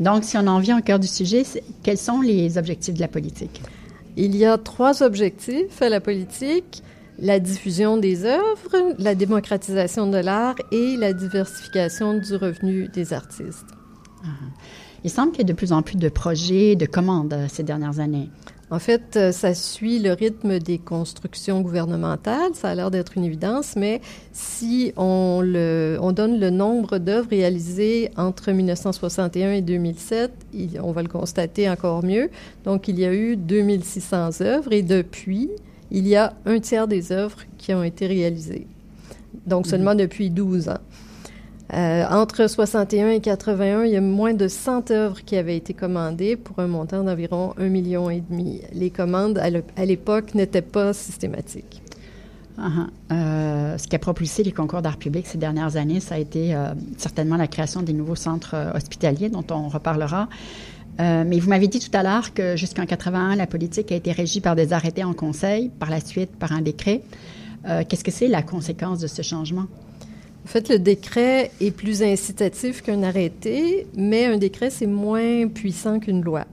[0.00, 1.42] Donc, si on en vient au cœur du sujet,
[1.82, 3.62] quels sont les objectifs de la politique?
[4.16, 6.82] Il y a trois objectifs à la politique
[7.20, 13.66] la diffusion des œuvres, la démocratisation de l'art et la diversification du revenu des artistes.
[14.24, 14.28] Ah.
[15.04, 18.00] Il semble qu'il y ait de plus en plus de projets, de commandes ces dernières
[18.00, 18.30] années.
[18.72, 22.54] En fait, euh, ça suit le rythme des constructions gouvernementales.
[22.54, 24.00] Ça a l'air d'être une évidence, mais
[24.32, 30.30] si on, le, on donne le nombre d'œuvres réalisées entre 1961 et 2007,
[30.82, 32.30] on va le constater encore mieux.
[32.64, 35.50] Donc, il y a eu 2600 œuvres et depuis,
[35.90, 38.68] il y a un tiers des œuvres qui ont été réalisées.
[39.46, 39.98] Donc, seulement mhm.
[39.98, 40.78] depuis 12 ans.
[41.72, 45.72] Euh, entre 61 et 81, il y a moins de 100 œuvres qui avaient été
[45.72, 48.60] commandées pour un montant d'environ 1,5 million et demi.
[48.72, 51.82] Les commandes à l'époque n'étaient pas systématiques.
[52.58, 52.88] Uh
[53.78, 56.74] ce qui a propulsé les concours d'art public ces dernières années, ça a été euh,
[56.98, 60.28] certainement la création des nouveaux centres euh, hospitaliers dont on reparlera.
[60.98, 64.40] mais vous m'avez dit tout à l'heure que jusqu'en 81, la politique a été régie
[64.40, 67.00] par des arrêtés en conseil, par la suite par un décret.
[67.64, 69.66] Qu'est-ce que c'est la conséquence de ce changement?
[70.44, 76.00] En fait, le décret est plus incitatif qu'un arrêté, mais un décret, c'est moins puissant
[76.00, 76.44] qu'une loi.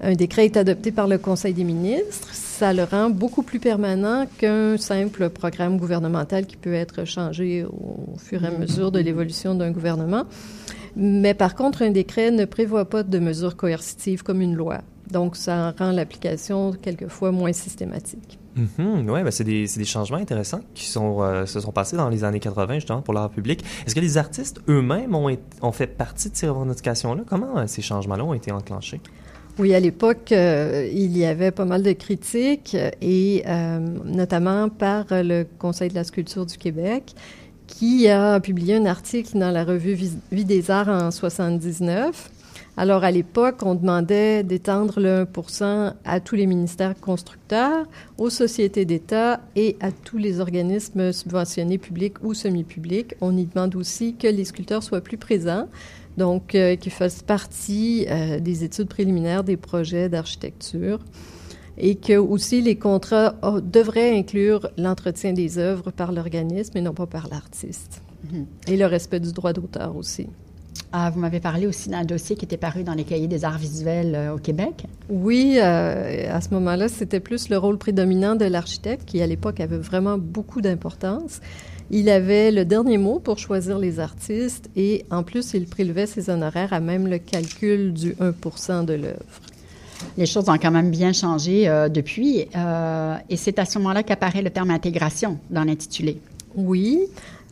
[0.00, 2.28] Un décret est adopté par le Conseil des ministres.
[2.32, 8.18] Ça le rend beaucoup plus permanent qu'un simple programme gouvernemental qui peut être changé au
[8.18, 10.24] fur et à mesure de l'évolution d'un gouvernement.
[10.96, 14.80] Mais par contre, un décret ne prévoit pas de mesures coercitives comme une loi.
[15.10, 18.38] Donc, ça rend l'application quelquefois moins systématique.
[18.56, 22.24] Mm oui, ben c'est des, changements intéressants qui sont, euh, se sont passés dans les
[22.24, 23.62] années 80, justement, pour l'art public.
[23.86, 27.22] Est-ce que les artistes eux-mêmes ont, ont, fait partie de ces revendications-là?
[27.26, 29.00] Comment euh, ces changements-là ont été enclenchés?
[29.58, 33.44] Oui, à l'époque, euh, il y avait pas mal de critiques, et
[34.04, 37.14] notamment par le Conseil de la sculpture du Québec,
[37.66, 39.98] qui a publié un article dans la revue
[40.30, 42.30] Vie des Arts en 79
[42.78, 45.26] alors, à l'époque, on demandait d'étendre le
[45.60, 47.86] 1 à tous les ministères constructeurs,
[48.18, 53.14] aux sociétés d'État et à tous les organismes subventionnés publics ou semi-publics.
[53.22, 55.68] On y demande aussi que les sculpteurs soient plus présents,
[56.18, 60.98] donc euh, qu'ils fassent partie euh, des études préliminaires des projets d'architecture
[61.78, 66.92] et que aussi les contrats oh, devraient inclure l'entretien des œuvres par l'organisme et non
[66.92, 68.02] pas par l'artiste.
[68.26, 68.72] Mm-hmm.
[68.72, 70.26] Et le respect du droit d'auteur aussi.
[70.92, 73.58] Ah, vous m'avez parlé aussi d'un dossier qui était paru dans les cahiers des arts
[73.58, 74.86] visuels euh, au Québec.
[75.08, 79.60] Oui, euh, à ce moment-là, c'était plus le rôle prédominant de l'architecte qui, à l'époque,
[79.60, 81.40] avait vraiment beaucoup d'importance.
[81.90, 86.30] Il avait le dernier mot pour choisir les artistes et, en plus, il prélevait ses
[86.30, 89.40] honoraires à même le calcul du 1% de l'œuvre.
[90.16, 92.46] Les choses ont quand même bien changé euh, depuis
[93.28, 96.20] et c'est à ce moment-là qu'apparaît le terme intégration dans l'intitulé.
[96.54, 97.00] Oui.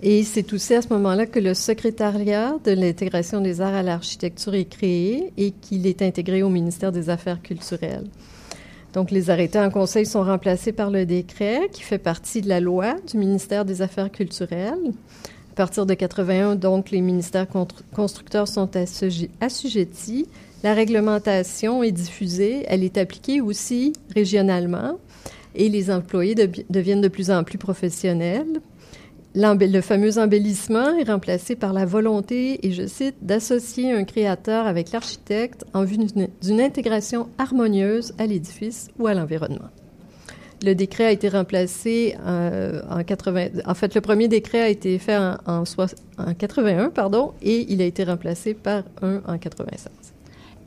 [0.07, 4.53] Et c'est aussi à ce moment-là que le secrétariat de l'intégration des arts à l'architecture
[4.53, 8.05] est créé et qu'il est intégré au ministère des Affaires culturelles.
[8.93, 12.61] Donc, les arrêtés en conseil sont remplacés par le décret qui fait partie de la
[12.61, 14.93] loi du ministère des Affaires culturelles.
[15.53, 17.47] À partir de 81, donc, les ministères
[17.95, 18.69] constructeurs sont
[19.41, 20.27] assujettis.
[20.63, 22.67] La réglementation est diffusée.
[22.69, 24.99] Elle est appliquée aussi régionalement
[25.55, 28.61] et les employés deviennent de plus en plus professionnels
[29.35, 34.93] le fameux embellissement est remplacé par la volonté, et je cite, d'associer un créateur avec
[34.93, 35.99] l'architecte en vue
[36.43, 39.71] d'une intégration harmonieuse à l'édifice ou à l'environnement.
[40.63, 43.49] Le décret a été remplacé euh, en 80.
[43.67, 45.65] En fait, le premier décret a été fait en, en,
[46.19, 49.91] en 81, pardon, et il a été remplacé par un en 96.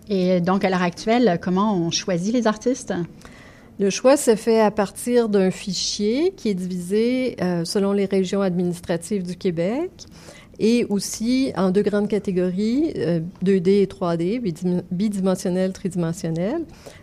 [0.09, 2.93] Et donc, à l'heure actuelle, comment on choisit les artistes?
[3.79, 8.41] Le choix se fait à partir d'un fichier qui est divisé euh, selon les régions
[8.41, 9.91] administratives du Québec
[10.59, 12.93] et aussi en deux grandes catégories,
[13.43, 16.61] 2D euh, et 3D, bidimensionnel, tridimensionnel.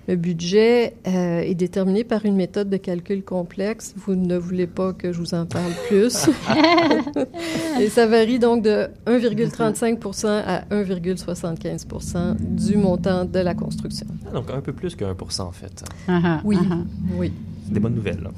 [0.09, 3.95] Le budget euh, est déterminé par une méthode de calcul complexe.
[3.97, 6.29] Vous ne voulez pas que je vous en parle plus.
[7.81, 14.07] et ça varie donc de 1,35 à 1,75 du montant de la construction.
[14.27, 15.85] Ah, donc un peu plus que 1 en fait.
[16.09, 16.59] Ah, ah, oui,
[17.17, 17.33] oui.
[17.69, 18.29] Des bonnes nouvelles.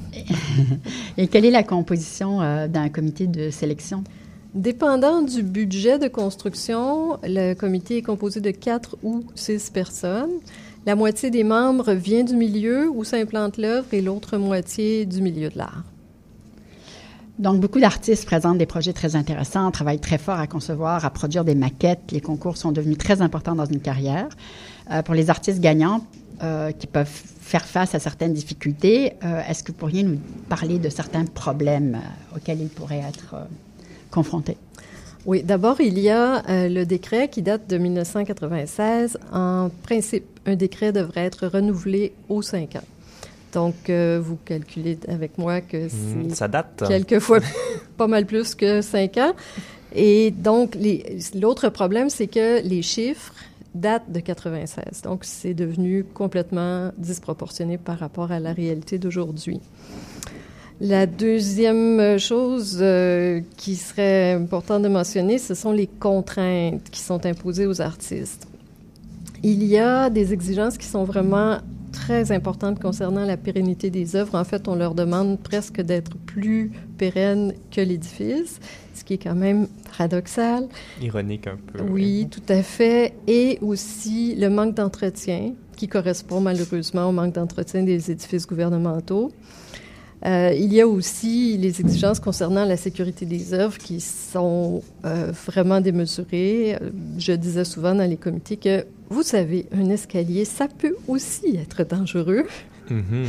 [1.17, 4.03] et quelle est la composition euh, d'un comité de sélection?
[4.53, 10.31] Dépendant du budget de construction, le comité est composé de quatre ou six personnes.
[10.85, 15.49] La moitié des membres vient du milieu où s'implante l'œuvre et l'autre moitié du milieu
[15.49, 15.83] de l'art.
[17.39, 21.43] Donc, beaucoup d'artistes présentent des projets très intéressants, travaillent très fort à concevoir, à produire
[21.43, 22.11] des maquettes.
[22.11, 24.29] Les concours sont devenus très importants dans une carrière.
[24.89, 26.01] Euh, pour les artistes gagnants
[26.41, 30.79] euh, qui peuvent faire face à certaines difficultés, euh, est-ce que vous pourriez nous parler
[30.79, 31.99] de certains problèmes
[32.35, 33.35] auxquels ils pourraient être
[34.17, 34.57] confrontés?
[35.27, 39.19] Oui, d'abord, il y a euh, le décret qui date de 1996.
[39.31, 42.87] En principe, un décret devrait être renouvelé aux cinq ans.
[43.53, 46.83] Donc, euh, vous calculez avec moi que hmm, c'est ça date.
[46.87, 47.39] quelquefois
[47.97, 49.33] pas mal plus que cinq ans.
[49.93, 50.77] Et donc,
[51.35, 53.33] l'autre problème, c'est que les chiffres
[53.75, 55.01] date de 96.
[55.03, 59.59] Donc, c'est devenu complètement disproportionné par rapport à la réalité d'aujourd'hui.
[60.79, 67.25] La deuxième chose euh, qui serait important de mentionner, ce sont les contraintes qui sont
[67.25, 68.47] imposées aux artistes.
[69.43, 71.57] Il y a des exigences qui sont vraiment
[71.91, 74.35] très importantes concernant la pérennité des œuvres.
[74.35, 78.59] En fait, on leur demande presque d'être plus pérennes que l'édifice,
[78.93, 80.67] ce qui est quand même paradoxal.
[81.01, 81.83] Ironique un peu.
[81.89, 83.13] Oui, tout à fait.
[83.27, 89.31] Et aussi le manque d'entretien, qui correspond malheureusement au manque d'entretien des édifices gouvernementaux.
[90.25, 95.31] Euh, il y a aussi les exigences concernant la sécurité des œuvres qui sont euh,
[95.45, 96.75] vraiment démesurées.
[96.75, 101.57] Euh, je disais souvent dans les comités que, vous savez, un escalier, ça peut aussi
[101.57, 102.45] être dangereux.
[102.89, 103.25] Mm-hmm.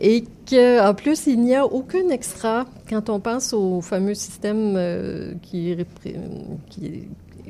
[0.00, 5.74] Et qu'en plus, il n'y a aucun extra quand on pense au fameux système qui,
[6.68, 7.08] qui,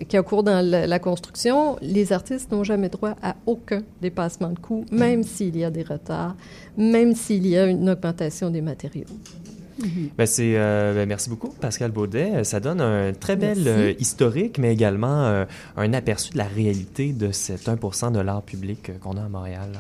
[0.08, 4.58] qui a cours dans la, construction, les artistes n'ont jamais droit à aucun dépassement de
[4.58, 6.36] coût, même s'il y a des retards,
[6.76, 9.06] même s'il y a une augmentation des matériaux.
[9.80, 10.10] Mm-hmm.
[10.16, 12.44] Ben, c'est, euh, ben, merci beaucoup, Pascal Baudet.
[12.44, 15.44] Ça donne un très bel euh, historique, mais également euh,
[15.76, 19.70] un aperçu de la réalité de cet 1 de l'art public qu'on a à Montréal.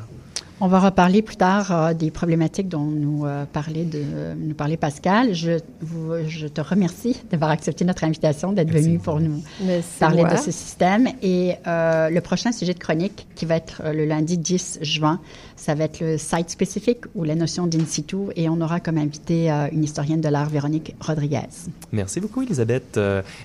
[0.58, 4.02] On va reparler plus tard euh, des problématiques dont nous euh, parlait de
[4.38, 5.34] nous parlait Pascal.
[5.34, 9.42] Je, vous, je te remercie d'avoir accepté notre invitation, d'être venu pour nous
[10.00, 11.08] parler de ce système.
[11.22, 15.20] Et euh, le prochain sujet de chronique, qui va être le lundi 10 juin,
[15.56, 18.96] ça va être le site spécifique ou la notion d'in situ, et on aura comme
[18.96, 21.48] invité une historienne de l'art, Véronique Rodriguez.
[21.92, 22.98] Merci beaucoup, Elisabeth.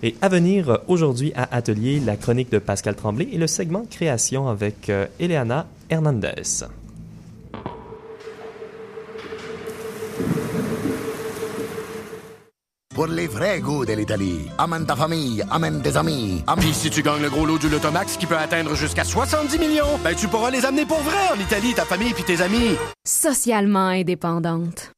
[0.03, 4.47] et à venir aujourd'hui à Atelier, la chronique de Pascal Tremblay et le segment création
[4.47, 6.65] avec Eleana Hernandez.
[12.93, 14.49] Pour les vrais goûts de l'Italie.
[14.57, 16.43] Amène ta famille, amène des amis.
[16.59, 19.97] Puis si tu gagnes le gros lot du Lotomax qui peut atteindre jusqu'à 70 millions,
[20.03, 22.75] ben tu pourras les amener pour vrai en Italie, ta famille puis tes amis.
[23.07, 24.91] Socialement indépendante.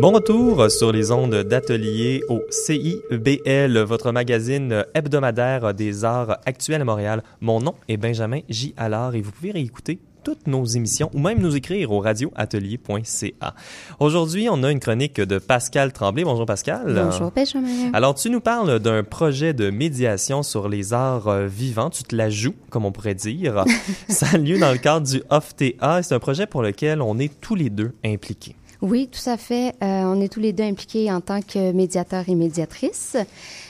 [0.00, 6.84] Bon retour sur les ondes d'atelier au CIBL, votre magazine hebdomadaire des arts actuels à
[6.84, 7.24] Montréal.
[7.40, 8.74] Mon nom est Benjamin J.
[8.76, 13.54] Allard et vous pouvez réécouter toutes nos émissions ou même nous écrire au radioatelier.ca.
[13.98, 16.22] Aujourd'hui, on a une chronique de Pascal Tremblay.
[16.22, 16.94] Bonjour Pascal.
[16.94, 17.90] Bonjour Benjamin.
[17.92, 21.90] Alors, tu nous parles d'un projet de médiation sur les arts vivants.
[21.90, 23.64] Tu te la joues, comme on pourrait dire.
[24.08, 26.04] Ça a lieu dans le cadre du OFTA.
[26.04, 28.54] C'est un projet pour lequel on est tous les deux impliqués.
[28.80, 29.74] Oui, tout à fait.
[29.82, 33.16] Euh, on est tous les deux impliqués en tant que médiateurs et médiatrices.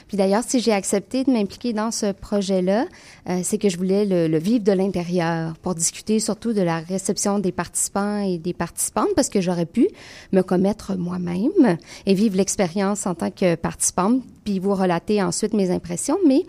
[0.07, 2.87] Puis d'ailleurs, si j'ai accepté de m'impliquer dans ce projet-là,
[3.29, 7.38] euh, c'est que je voulais le, vivre de l'intérieur pour discuter surtout de la réception
[7.38, 9.88] des participants et des participantes parce que j'aurais pu
[10.33, 15.71] me commettre moi-même et vivre l'expérience en tant que participante puis vous relater ensuite mes
[15.71, 16.18] impressions.
[16.27, 16.42] Mais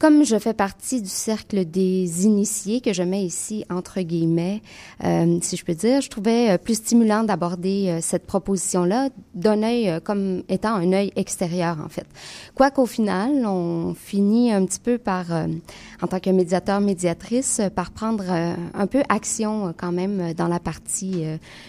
[0.00, 4.62] comme je fais partie du cercle des initiés que je mets ici entre guillemets,
[5.04, 9.62] euh, si je peux dire, je trouvais euh, plus stimulant d'aborder euh, cette proposition-là d'un
[9.62, 12.06] œil comme étant un œil extérieur en fait.
[12.54, 15.26] Quoi qu'au final, on finit un petit peu par,
[16.00, 21.24] en tant que médiateur médiatrice, par prendre un peu action quand même dans la partie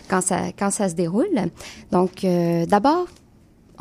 [0.10, 1.50] quand ça quand ça se déroule.
[1.92, 2.26] Donc
[2.68, 3.08] d'abord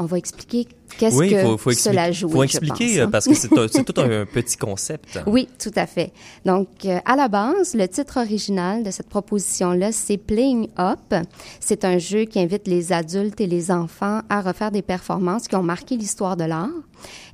[0.00, 2.28] on va expliquer qu'est-ce que faut, cela joue.
[2.28, 5.20] Il faut expliquer parce que c'est tout un petit concept.
[5.26, 6.12] Oui, tout à fait.
[6.46, 11.14] Donc, euh, à la base, le titre original de cette proposition-là, c'est Playing Up.
[11.60, 15.56] C'est un jeu qui invite les adultes et les enfants à refaire des performances qui
[15.56, 16.70] ont marqué l'histoire de l'art.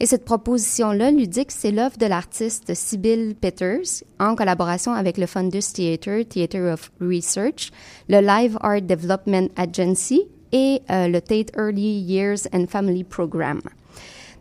[0.01, 5.73] Et cette proposition-là ludique, c'est l'œuvre de l'artiste Sybil Peters en collaboration avec le Fundus
[5.73, 7.71] Theatre, Theatre of Research,
[8.09, 10.27] le Live Art Development Agency
[10.57, 13.61] et euh, le Tate Early Years and Family Program.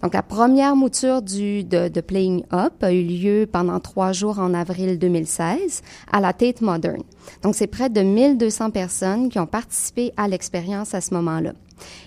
[0.02, 4.40] Donc, la première mouture du, de, de, Playing Up a eu lieu pendant trois jours
[4.40, 7.02] en avril 2016 à la Tate Modern.
[7.42, 11.54] Donc, c'est près de 1200 personnes qui ont participé à l'expérience à ce moment-là.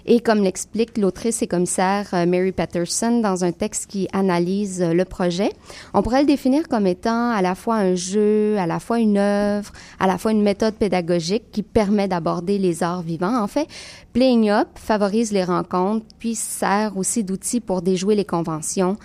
[0.07, 4.93] Et comme l'explique l'autrice et commissaire euh, Mary Patterson dans un texte qui analyse euh,
[4.93, 5.51] le projet,
[5.95, 9.19] on pourrait le définir comme étant à la fois un jeu, à la fois une
[9.19, 13.37] œuvre, à la fois une méthode pédagogique qui permet d'aborder les arts vivants.
[13.41, 13.67] En fait,
[14.13, 18.97] Playing Up favorise les rencontres, puis sert aussi d'outil pour déjouer les conventions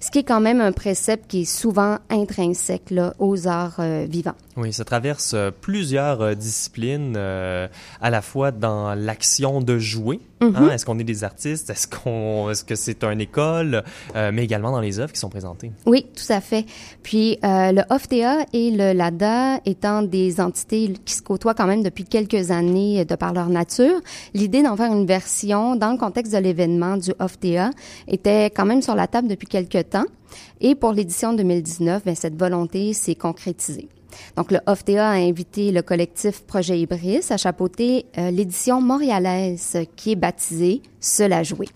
[0.00, 4.36] ce qui est quand même un précepte qui est souvent intrinsèque là, aux arts vivants.
[4.56, 10.50] Oui, ça traverse plusieurs disciplines, à la fois dans l'action de jouer, hein.
[10.50, 10.70] mm-hmm.
[10.72, 13.82] est-ce qu'on est des artistes, est-ce qu'on, est-ce que c'est une école,
[14.14, 15.70] mais également dans les œuvres qui sont présentées.
[15.86, 16.64] Oui, tout à fait.
[17.02, 22.04] Puis le OFTA et le LADA étant des entités qui se côtoient quand même depuis
[22.04, 24.00] quelques années de par leur nature,
[24.34, 27.70] l'idée d'en faire une version dans le contexte de l'événement du OFTA
[28.06, 30.06] était quand même sur la table depuis quelques temps.
[30.60, 33.88] Et pour l'édition 2019, bien, cette volonté s'est concrétisée.
[34.36, 40.12] Donc, le OFTA a invité le collectif Projet Ibris à chapeauter euh, l'édition montréalaise qui
[40.12, 41.68] est baptisée Seul à jouer.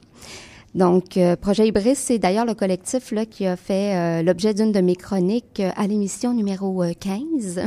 [0.75, 4.73] Donc, euh, Projet Ibris, c'est d'ailleurs le collectif là, qui a fait euh, l'objet d'une
[4.73, 7.61] de mes chroniques euh, à l'émission numéro 15.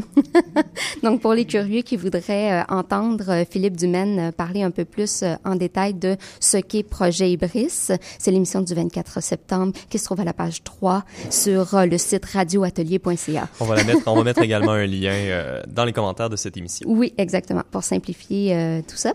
[1.03, 5.93] Donc, pour les curieux qui voudraient entendre Philippe Dumaine parler un peu plus en détail
[5.93, 10.33] de ce qu'est Projet Ibris, c'est l'émission du 24 septembre qui se trouve à la
[10.33, 13.49] page 3 sur le site radioatelier.ca.
[13.59, 16.57] On va la mettre, on va mettre également un lien dans les commentaires de cette
[16.57, 16.89] émission.
[16.89, 19.13] Oui, exactement, pour simplifier tout ça.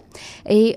[0.49, 0.77] Et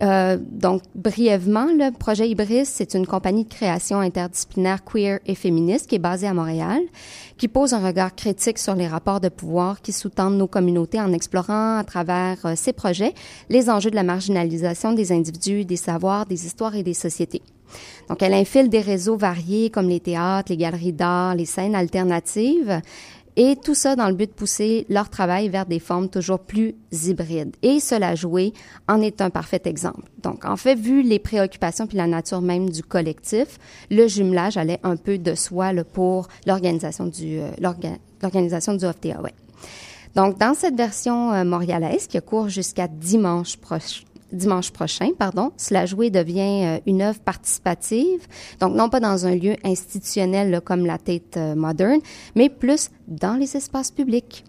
[0.51, 5.87] donc, brièvement, le Projet Ibris, c'est une une compagnie de création interdisciplinaire queer et féministe
[5.87, 6.81] qui est basée à Montréal,
[7.37, 11.11] qui pose un regard critique sur les rapports de pouvoir qui sous-tendent nos communautés en
[11.11, 13.13] explorant à travers euh, ses projets
[13.49, 17.41] les enjeux de la marginalisation des individus, des savoirs, des histoires et des sociétés.
[18.07, 22.79] Donc, elle infile des réseaux variés comme les théâtres, les galeries d'art, les scènes alternatives.
[23.35, 26.75] Et tout ça dans le but de pousser leur travail vers des formes toujours plus
[26.91, 27.55] hybrides.
[27.63, 28.53] Et cela jouer
[28.87, 30.03] en est un parfait exemple.
[30.21, 33.57] Donc, en fait, vu les préoccupations puis la nature même du collectif,
[33.89, 37.49] le jumelage allait un peu de soi pour l'organisation du euh,
[38.21, 39.19] l'organisation du OFTA.
[40.15, 44.03] Donc, dans cette version euh, montréalaise qui court jusqu'à dimanche prochain,
[44.33, 48.27] dimanche prochain, pardon, Cela jouer devient euh, une œuvre participative,
[48.59, 51.99] donc non pas dans un lieu institutionnel comme la tête euh, moderne,
[52.35, 54.43] mais plus dans les espaces publics.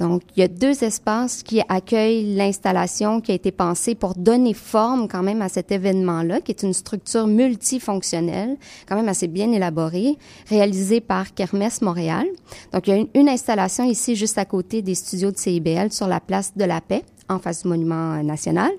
[0.00, 4.54] Donc, il y a deux espaces qui accueillent l'installation qui a été pensée pour donner
[4.54, 8.56] forme quand même à cet événement-là, qui est une structure multifonctionnelle,
[8.88, 10.16] quand même assez bien élaborée,
[10.48, 12.24] réalisée par Kermesse Montréal.
[12.72, 15.92] Donc, il y a une, une installation ici juste à côté des studios de CIBL
[15.92, 18.70] sur la place de la Paix, en face du monument national,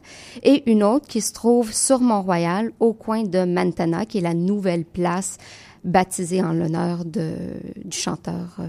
[0.43, 4.33] et une autre qui se trouve sur Mont-Royal, au coin de Mantana, qui est la
[4.33, 5.37] nouvelle place
[5.83, 7.31] baptisée en l'honneur du
[7.91, 8.67] chanteur euh,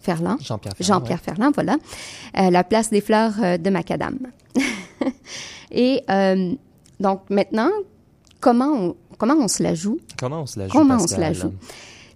[0.00, 0.38] Ferland.
[0.40, 1.00] Jean-Pierre Ferland.
[1.00, 1.76] Jean-Pierre Ferland, voilà.
[2.38, 4.18] Euh, la place des fleurs euh, de Macadam.
[5.70, 6.02] et
[7.00, 7.70] donc maintenant,
[8.40, 9.98] comment on, comment on se la joue?
[10.18, 10.72] Comment on se la joue?
[10.72, 11.52] Comment on se la joue?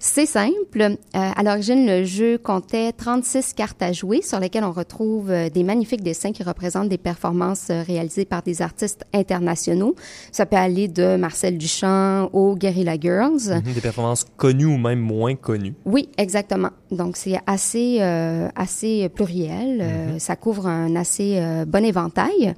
[0.06, 0.80] C'est simple.
[0.80, 5.50] Euh, à l'origine, le jeu comptait 36 cartes à jouer sur lesquelles on retrouve euh,
[5.50, 9.96] des magnifiques dessins qui représentent des performances euh, réalisées par des artistes internationaux.
[10.30, 13.50] Ça peut aller de Marcel Duchamp aux Guerrilla Girls.
[13.50, 15.74] Mhm, des performances connues ou même moins connues.
[15.84, 16.70] Oui, exactement.
[16.92, 18.00] Donc c'est assez
[18.54, 20.12] assez pluriel.
[20.12, 20.18] Mhm.
[20.20, 22.54] Ça couvre un assez bon éventail.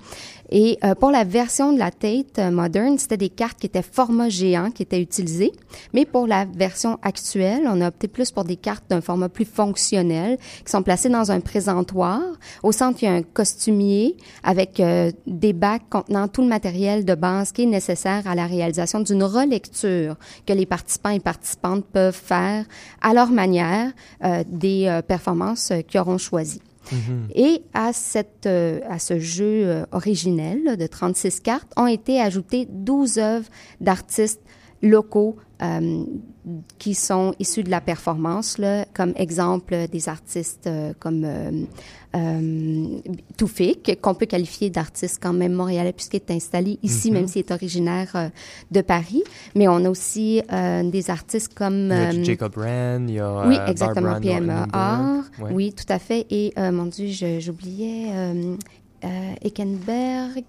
[0.50, 3.82] Et euh, pour la version de la Tate euh, moderne, c'était des cartes qui étaient
[3.82, 5.52] format géant qui étaient utilisées.
[5.92, 9.44] Mais pour la version actuelle, on a opté plus pour des cartes d'un format plus
[9.44, 12.20] fonctionnel qui sont placées dans un présentoir.
[12.62, 17.04] Au centre, il y a un costumier avec euh, des bacs contenant tout le matériel
[17.04, 21.84] de base qui est nécessaire à la réalisation d'une relecture que les participants et participantes
[21.84, 22.64] peuvent faire
[23.02, 23.92] à leur manière
[24.46, 26.60] des performances qu'ils auront choisies.
[26.92, 27.32] Mm-hmm.
[27.34, 32.66] Et à, cette, euh, à ce jeu euh, originel de 36 cartes ont été ajoutées
[32.70, 33.48] 12 œuvres
[33.80, 34.42] d'artistes
[34.82, 36.04] locaux euh,
[36.78, 41.50] qui sont issus de la performance, là, comme exemple des artistes euh, comme euh,
[42.16, 43.00] euh,
[43.36, 47.28] Toufik, qu'on peut qualifier d'artiste quand même montréalais puisqu'il est installé ici, même mhm.
[47.28, 48.28] s'il est originaire euh,
[48.70, 49.22] de Paris.
[49.54, 50.42] Mais on a aussi
[50.84, 51.92] des artistes comme...
[52.22, 54.66] Jacob Rand, il y a Oui, exactement, PMA
[55.50, 56.26] Oui, tout à fait.
[56.30, 57.08] Et, mon Dieu,
[57.40, 58.12] j'oubliais
[59.44, 60.44] Eckenberg...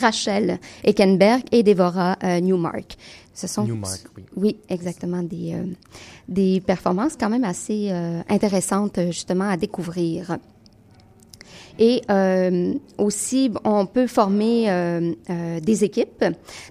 [0.00, 2.96] Rachel Eckenberg et Devorah Newmark.
[3.34, 4.24] Ce sont Newmark, oui.
[4.36, 4.56] oui.
[4.68, 5.64] exactement des euh,
[6.28, 10.38] des performances quand même assez euh, intéressantes justement à découvrir.
[11.78, 16.24] Et euh, aussi, on peut former euh, euh, des équipes.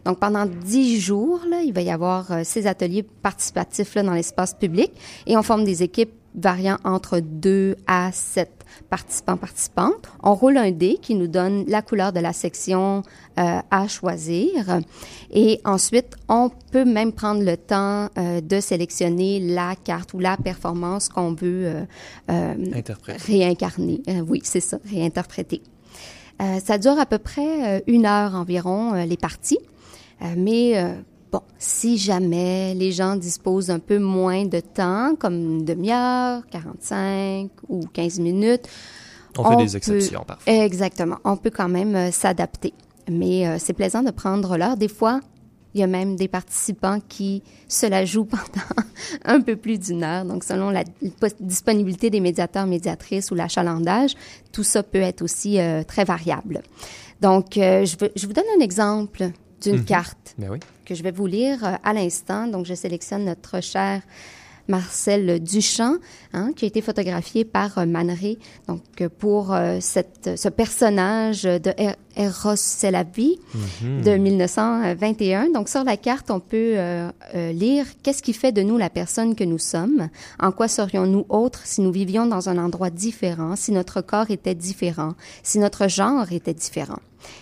[0.06, 4.14] Donc, pendant dix jours, là, il va y avoir euh, ces ateliers participatifs là, dans
[4.14, 4.92] l'espace public
[5.26, 10.10] et on forme des équipes variant entre 2 à 7 participants participantes.
[10.24, 13.04] On roule un dé qui nous donne la couleur de la section
[13.40, 14.80] euh, à choisir
[15.32, 20.38] et ensuite on peut même prendre le temps euh, de sélectionner la carte ou la
[20.38, 21.86] performance qu'on veut
[22.30, 22.56] euh,
[23.28, 24.02] réincarner.
[24.28, 25.62] Oui, c'est ça, réinterpréter.
[26.64, 29.60] ça dure à peu près une heure environ les parties,
[30.36, 30.74] mais
[31.32, 37.50] bon, si jamais les gens disposent un peu moins de temps, comme une demi-heure, 45
[37.70, 38.68] ou 15 minutes,
[39.38, 40.54] on, fait des exceptions parfois.
[40.54, 41.18] Exactement.
[41.24, 42.74] On peut quand même euh, s'adapter.
[43.10, 44.76] Mais euh, c'est plaisant de prendre l'heure.
[44.76, 45.22] Des fois,
[45.74, 48.66] il y a même des participants qui se la jouent pendant
[49.24, 50.26] un peu plus d'une heure.
[50.26, 50.84] Donc, selon la
[51.40, 54.16] disponibilité des médiateurs, médiatrices ou l'achalandage,
[54.52, 56.62] tout ça peut être aussi euh, très variable.
[57.22, 59.32] Donc, je, veux, je vous donne un exemple
[59.62, 59.86] d'une mhm.
[59.86, 62.48] carte ben que je vais vous lire à l'instant.
[62.48, 64.02] Donc, je sélectionne notre cher
[64.68, 65.98] Marcel Duchamp,
[66.34, 68.16] hein, qui a été photographié par euh, Man
[68.68, 71.74] donc euh, pour euh, cette, ce personnage de
[72.16, 74.02] Eros Selavi mhm.
[74.02, 75.50] de 1921.
[75.50, 76.76] Donc sur la carte, on peut
[77.54, 80.10] lire qu'est-ce qui fait de nous la personne que nous sommes,
[80.40, 84.56] en quoi serions-nous autres si nous vivions dans un endroit différent, si notre corps était
[84.56, 87.00] différent, si notre genre était différent?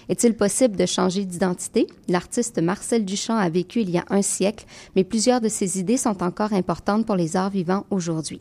[0.10, 1.88] Est-il possible de changer d'identité?
[2.08, 4.66] L'artiste Marcel Duchamp a vécu il y a un siècle,
[4.96, 8.40] mais plusieurs de ses idées sont encore importantes pour les arts vivants aujourd'hui.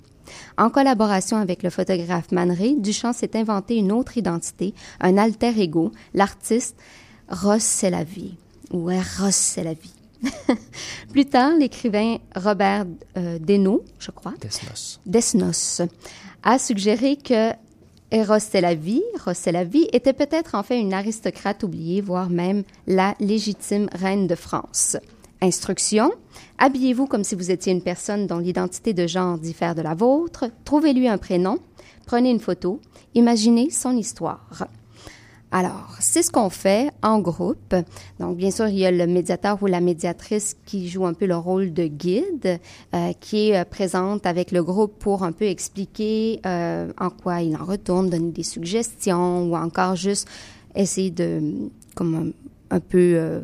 [0.56, 5.92] En collaboration avec le photographe Man Duchamp s'est inventé une autre identité, un alter ego,
[6.14, 6.76] l'artiste
[7.28, 7.84] Ross
[8.72, 8.86] ou
[9.18, 9.92] Ross Selavi.
[11.12, 12.86] Plus tard, l'écrivain Robert
[13.16, 13.38] euh,
[13.98, 15.00] je crois, Desnos.
[15.06, 15.82] Desnos,
[16.42, 17.52] a suggéré que
[18.10, 19.02] Eros Selavi,
[19.92, 24.96] était peut-être en fait une aristocrate oubliée, voire même la légitime reine de France.
[25.40, 26.12] Instruction
[26.58, 30.46] habillez-vous comme si vous étiez une personne dont l'identité de genre diffère de la vôtre,
[30.64, 31.58] trouvez-lui un prénom,
[32.06, 32.80] prenez une photo,
[33.14, 34.68] imaginez son histoire.
[35.50, 37.74] Alors, c'est ce qu'on fait en groupe.
[38.20, 41.26] Donc, bien sûr, il y a le médiateur ou la médiatrice qui joue un peu
[41.26, 42.60] le rôle de guide,
[42.94, 47.40] euh, qui est euh, présente avec le groupe pour un peu expliquer euh, en quoi
[47.40, 50.28] il en retourne, donner des suggestions ou encore juste
[50.74, 51.40] essayer de,
[51.94, 52.32] comme
[52.70, 53.40] un peu euh,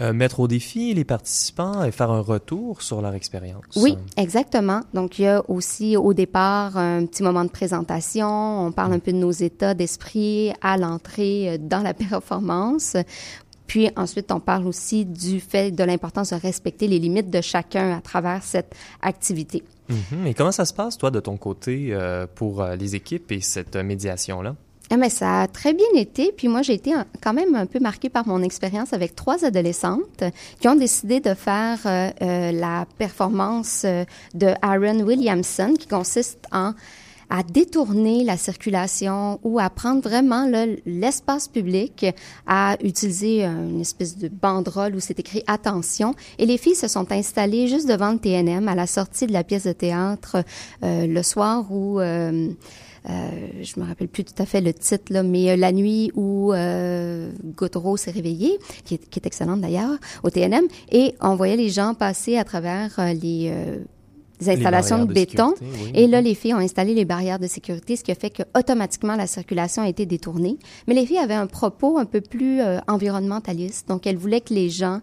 [0.00, 3.64] mettre au défi les participants et faire un retour sur leur expérience.
[3.76, 4.80] Oui, exactement.
[4.92, 8.66] Donc, il y a aussi au départ un petit moment de présentation.
[8.66, 12.96] On parle un peu de nos états d'esprit à l'entrée euh, dans la performance.
[13.66, 17.96] Puis ensuite, on parle aussi du fait de l'importance de respecter les limites de chacun
[17.96, 19.62] à travers cette activité.
[19.88, 20.26] Mm-hmm.
[20.26, 23.76] Et comment ça se passe, toi, de ton côté, euh, pour les équipes et cette
[23.76, 24.54] médiation-là?
[24.90, 26.30] Ah, mais ça a très bien été.
[26.36, 30.24] Puis moi, j'ai été quand même un peu marquée par mon expérience avec trois adolescentes
[30.60, 34.04] qui ont décidé de faire euh, euh, la performance euh,
[34.34, 36.72] de Aaron Williamson, qui consiste en
[37.30, 40.46] à détourner la circulation ou à prendre vraiment
[40.84, 42.04] l'espace public,
[42.46, 46.14] à utiliser une espèce de banderole où c'est écrit attention.
[46.38, 49.42] Et les filles se sont installées juste devant le TNM à la sortie de la
[49.42, 50.44] pièce de théâtre
[50.82, 52.50] le soir où euh,
[53.06, 56.52] je me rappelle plus tout à fait le titre, là, mais euh, la nuit où
[56.52, 57.30] euh,
[57.96, 61.94] s'est réveillé, qui est, qui est excellente d'ailleurs, au TNM, et on voyait les gens
[61.94, 63.52] passer à travers euh, les
[64.46, 65.54] installations de, béton.
[65.94, 68.42] Et là, les filles ont installé les barrières de sécurité, ce qui a fait que
[68.56, 70.58] automatiquement la circulation a été détournée.
[70.86, 73.88] Mais les filles avaient un propos un peu plus environnementaliste.
[73.88, 75.00] Donc, elles voulaient que les gens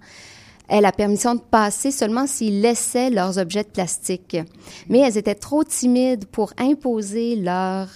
[0.71, 4.37] aient la permission de passer seulement s'ils laissaient leurs objets de plastique.
[4.89, 7.87] Mais elles étaient trop timides pour imposer leur,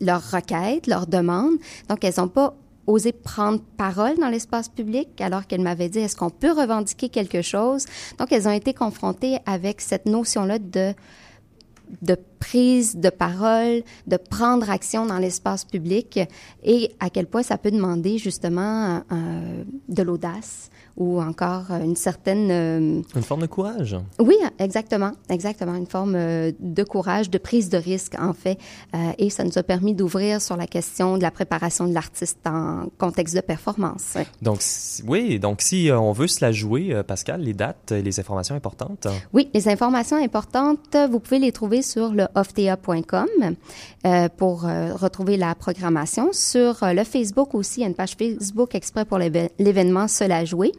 [0.00, 1.54] leur requête, leur demande.
[1.88, 2.54] Donc, elles n'ont pas
[2.86, 7.42] osé prendre parole dans l'espace public alors qu'elles m'avaient dit est-ce qu'on peut revendiquer quelque
[7.42, 7.84] chose?
[8.18, 10.94] Donc, elles ont été confrontées avec cette notion-là de
[12.02, 16.20] de prise de parole, de prendre action dans l'espace public
[16.62, 21.96] et à quel point ça peut demander justement euh, de l'audace, ou encore euh, une
[21.96, 22.50] certaine...
[22.50, 23.96] Euh, une forme de courage.
[24.18, 28.58] Oui, exactement, exactement, une forme euh, de courage, de prise de risque en fait.
[29.18, 32.86] et ça nous a permis d'ouvrir sur la question de la préparation de l'artiste en
[32.98, 34.16] contexte de performance.
[34.42, 34.60] Donc
[35.06, 39.06] oui, donc si on veut se la jouer, Pascal, les dates, les informations importantes.
[39.32, 43.28] Oui, les informations importantes, vous pouvez les trouver sur le oftea.com
[44.36, 46.30] pour retrouver la programmation.
[46.32, 50.44] Sur le Facebook aussi, il y a une page Facebook exprès pour l'événement Se la
[50.44, 50.72] jouer.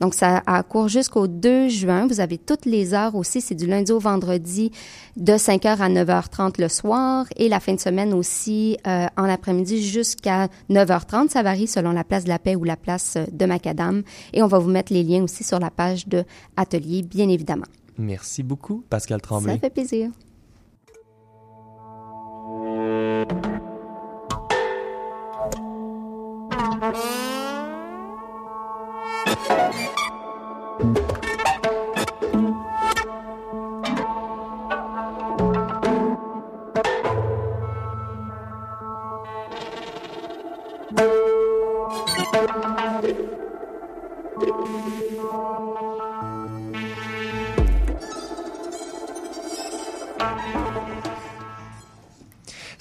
[0.00, 2.06] Donc, ça a cours jusqu'au 2 juin.
[2.06, 3.40] Vous avez toutes les heures aussi.
[3.40, 4.70] C'est du lundi au vendredi
[5.16, 9.82] de 5h à 9h30 le soir et la fin de semaine aussi euh, en après-midi
[9.82, 11.28] jusqu'à 9h30.
[11.30, 14.02] Ça varie selon la place de la paix ou la place de Macadam.
[14.32, 16.24] Et on va vous mettre les liens aussi sur la page de
[16.56, 17.66] Atelier, bien évidemment.
[17.98, 19.54] Merci beaucoup, Pascal Tremblay.
[19.54, 20.10] Ça fait plaisir.
[30.76, 31.33] Thank you.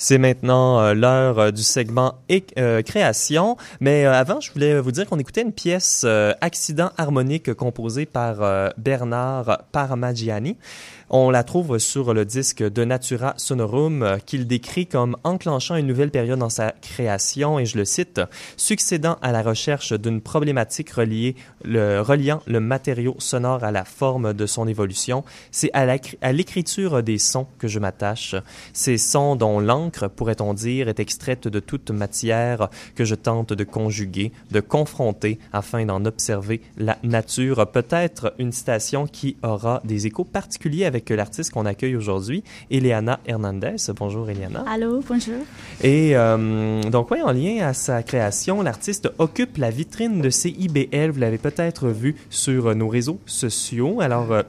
[0.03, 2.15] C'est maintenant euh, l'heure euh, du segment
[2.59, 6.05] euh, création, mais avant, je voulais vous dire qu'on écoutait une pièce
[6.41, 10.57] Accident harmonique composée par Bernard Paramagiani.
[11.15, 16.09] On la trouve sur le disque de Natura Sonorum qu'il décrit comme enclenchant une nouvelle
[16.09, 18.19] période dans sa création et je le cite,
[18.57, 24.47] succédant à la recherche d'une problématique reliée, reliant le matériau sonore à la forme de
[24.47, 25.23] son évolution.
[25.51, 28.33] C'est à l'écriture des sons que je m'attache.
[28.73, 33.63] Ces sons dont l'encre, pourrait-on dire, est extraite de toute matière que je tente de
[33.63, 37.69] conjuguer, de confronter afin d'en observer la nature.
[37.71, 43.75] Peut-être une citation qui aura des échos particuliers avec l'artiste qu'on accueille aujourd'hui, Eliana Hernandez.
[43.97, 44.63] Bonjour Eliana.
[44.67, 45.35] Allô, bonjour.
[45.81, 51.11] Et euh, donc oui, en lien à sa création, l'artiste occupe la vitrine de CIBL.
[51.11, 54.01] Vous l'avez peut-être vu sur nos réseaux sociaux.
[54.01, 54.43] Alors euh,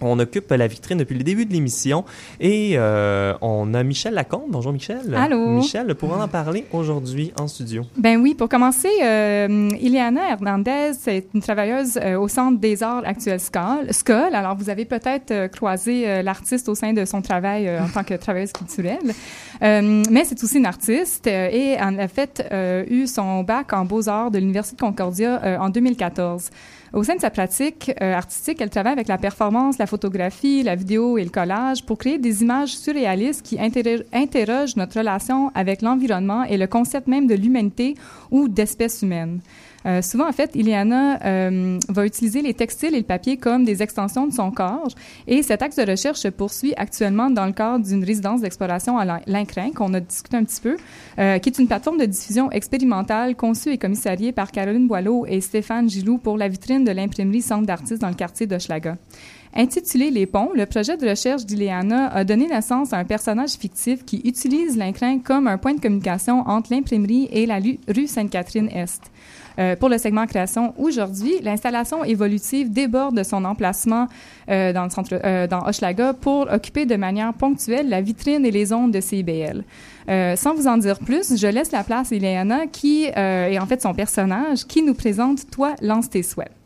[0.00, 2.04] on occupe la vitrine depuis le début de l'émission
[2.40, 4.46] et euh, on a Michel Lacombe.
[4.48, 5.14] Bonjour Michel.
[5.14, 5.48] Allô?
[5.48, 7.84] Michel, pour en parler aujourd'hui en studio.
[7.96, 13.02] Ben oui, pour commencer, euh, Ileana Hernandez est une travailleuse euh, au Centre des arts
[13.04, 14.34] actuels SCOL.
[14.34, 18.14] Alors, vous avez peut-être euh, croisé l'artiste au sein de son travail en tant que
[18.14, 19.14] travailleuse culturelle.
[19.60, 22.44] mais c'est aussi une artiste et elle a fait
[22.88, 26.50] eu son bac en beaux-arts de l'Université de Concordia en 2014.
[26.92, 30.74] Au sein de sa pratique euh, artistique, elle travaille avec la performance, la photographie, la
[30.74, 36.44] vidéo et le collage pour créer des images surréalistes qui interrogent notre relation avec l'environnement
[36.44, 37.94] et le concept même de l'humanité
[38.30, 39.40] ou d'espèce humaine.
[39.86, 43.82] Euh, souvent, en fait, Ileana euh, va utiliser les textiles et le papier comme des
[43.82, 44.88] extensions de son corps.
[45.26, 49.20] Et cet axe de recherche se poursuit actuellement dans le cadre d'une résidence d'exploration à
[49.26, 50.76] l'Incrin, qu'on a discuté un petit peu,
[51.18, 55.40] euh, qui est une plateforme de diffusion expérimentale conçue et commissariée par Caroline Boileau et
[55.40, 58.96] Stéphane Gilou pour la vitrine de l'imprimerie Centre d'artistes dans le quartier d'Hochelaga.
[59.54, 64.04] Intitulé Les ponts, le projet de recherche d'Ileana a donné naissance à un personnage fictif
[64.04, 69.10] qui utilise l'Incrin comme un point de communication entre l'imprimerie et la rue Sainte-Catherine-Est.
[69.58, 74.06] Euh, pour le segment création aujourd'hui, l'installation évolutive déborde de son emplacement
[74.50, 78.92] euh, dans le centre, euh, pour occuper de manière ponctuelle la vitrine et les ondes
[78.92, 79.64] de CIBL.
[80.36, 83.82] sans vous en dire plus, je laisse la place à Ileana qui est en fait
[83.82, 86.57] son personnage qui nous présente Toi, lance tes souhaits.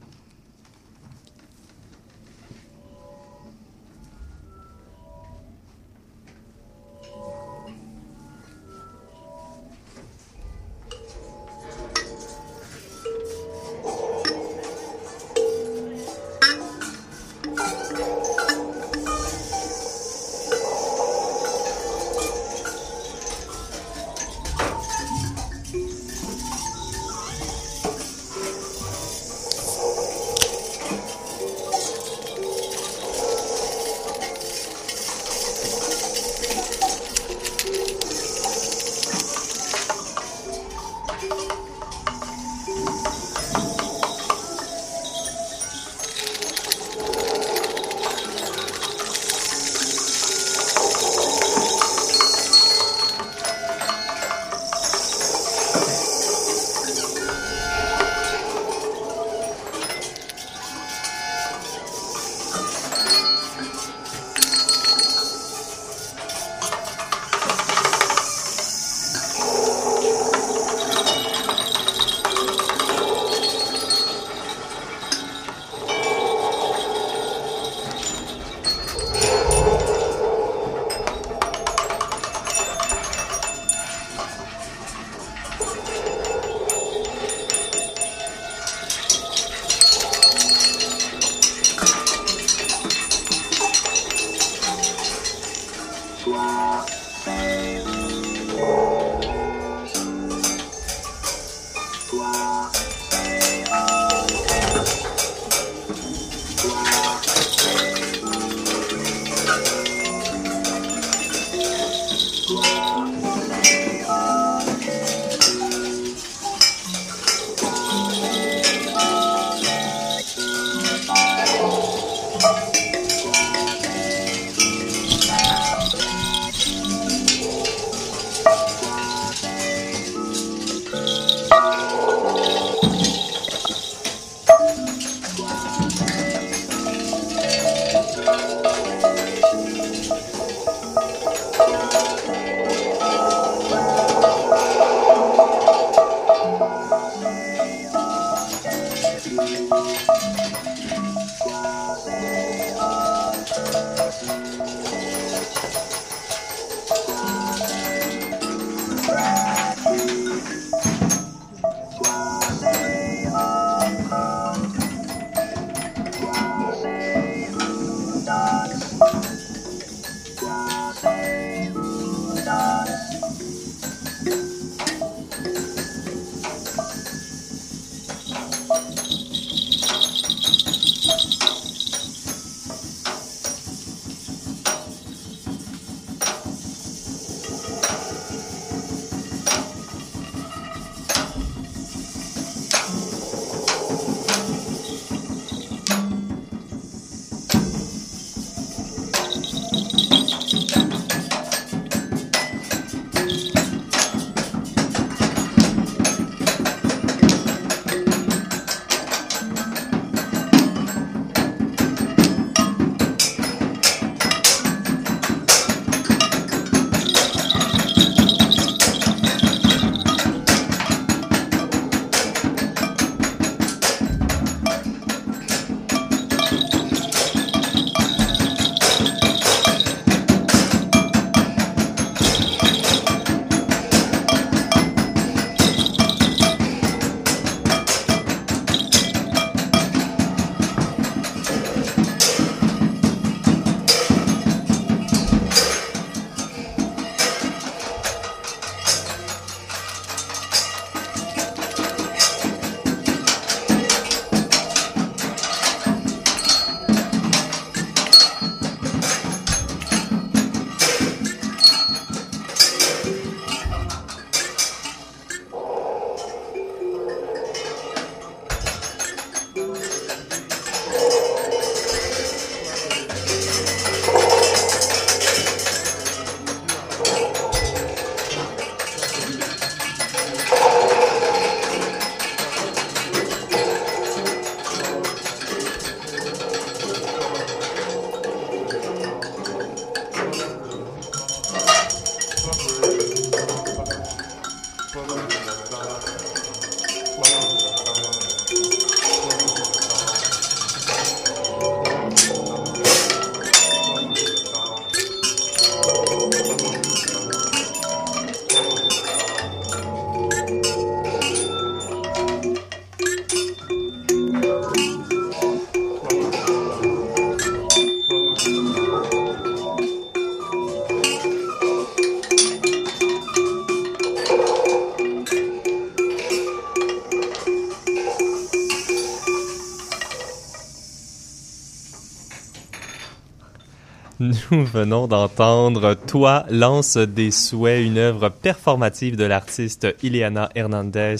[334.53, 341.17] Nous venons d'entendre Toi lance des souhaits, une œuvre performative de l'artiste Ileana Hernandez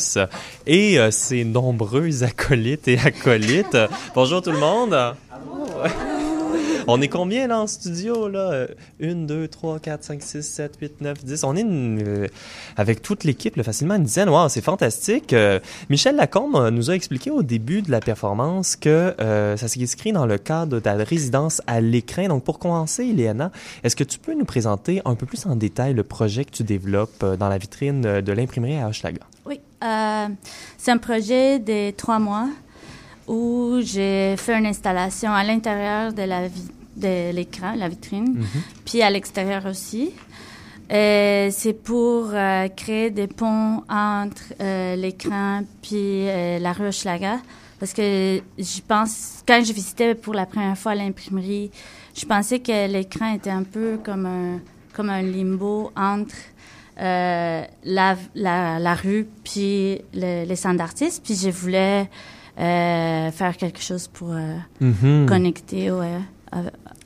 [0.67, 3.79] et euh, ses nombreux acolytes et acolytes.
[4.15, 5.15] Bonjour tout le monde.
[6.87, 8.67] On est combien là en studio là?
[9.03, 11.45] 1, 2, 3, 4, 5, 6, 7, 8, 9, 10.
[11.45, 12.27] On est euh,
[12.77, 14.29] avec toute l'équipe facilement une dizaine.
[14.29, 15.33] Wow, c'est fantastique.
[15.33, 15.61] Euh,
[15.91, 20.27] Michel Lacombe euh, nous a expliqué au début de la performance que ça s'inscrit dans
[20.27, 22.29] le cadre de ta résidence à l'écran.
[22.29, 23.51] Donc pour commencer, Iléana,
[23.83, 26.63] est-ce que tu peux nous présenter un peu plus en détail le projet que tu
[26.65, 29.23] développes dans la vitrine de l'imprimerie à Hochelaga?
[29.47, 32.49] Oui, c'est un projet de trois mois
[33.27, 36.49] où j'ai fait une installation à l'intérieur de la
[36.97, 38.63] de l'écran, la vitrine, mhm.
[38.85, 40.13] puis à l'extérieur aussi.
[40.93, 47.37] C'est pour euh, créer des ponts entre euh, l'écran puis euh, la rue Schlager.
[47.79, 51.71] Parce que je pense, quand je visitais pour la première fois l'imprimerie,
[52.15, 54.61] je pensais que l'écran était un peu comme un,
[54.95, 56.37] comme un limbo entre
[56.97, 61.25] la, la, la, rue puis les centres d'artistes.
[61.25, 62.09] Puis je voulais
[62.59, 65.27] euh, faire quelque chose pour euh, mhm.
[65.27, 66.19] connecter ouais,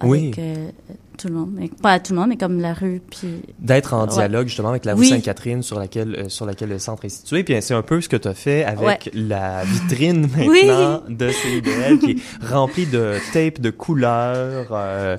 [0.01, 0.71] avec euh,
[1.17, 1.51] tout le monde.
[1.55, 3.01] Mais, pas tout le monde, mais comme la rue.
[3.11, 3.43] Puis...
[3.59, 7.11] D'être en dialogue justement avec la rue Sainte-Catherine sur laquelle, sur laquelle le centre est
[7.11, 7.45] situé.
[7.45, 11.99] Puis c'est un peu ce que tu as fait avec la vitrine maintenant de CIBL
[11.99, 14.77] qui est remplie de tape de couleurs,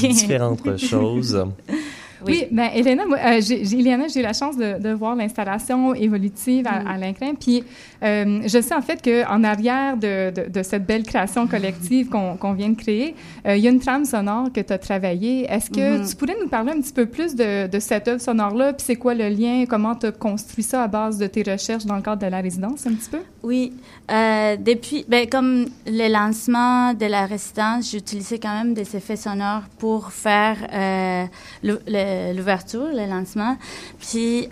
[0.00, 1.44] différentes choses.
[2.26, 6.66] Oui, ben, Elena, moi, euh, j'ai, j'ai eu la chance de, de voir l'installation évolutive
[6.66, 7.02] à, mm.
[7.02, 7.64] à Puis
[8.02, 12.08] euh, je sais en fait qu'en arrière de, de, de, cette belle création collective
[12.40, 13.14] qu'on, vient de créer,
[13.46, 15.50] euh, il y a une trame sonore que tu as travaillée.
[15.50, 16.10] Est-ce que mm-hmm.
[16.10, 18.72] tu pourrais nous parler un petit peu plus de, de cette œuvre sonore-là?
[18.72, 19.64] Puis c'est quoi le lien?
[19.68, 22.40] Comment tu as construit ça à base de tes recherches dans le cadre de la
[22.40, 23.20] résidence un petit peu?
[23.42, 23.72] Oui.
[24.10, 29.62] Euh, depuis, ben, comme le lancement de la résidence, j'utilisais quand même des effets sonores
[29.78, 31.24] pour faire euh,
[31.62, 33.56] le, l'ouverture, le lancement.
[33.98, 34.48] Puis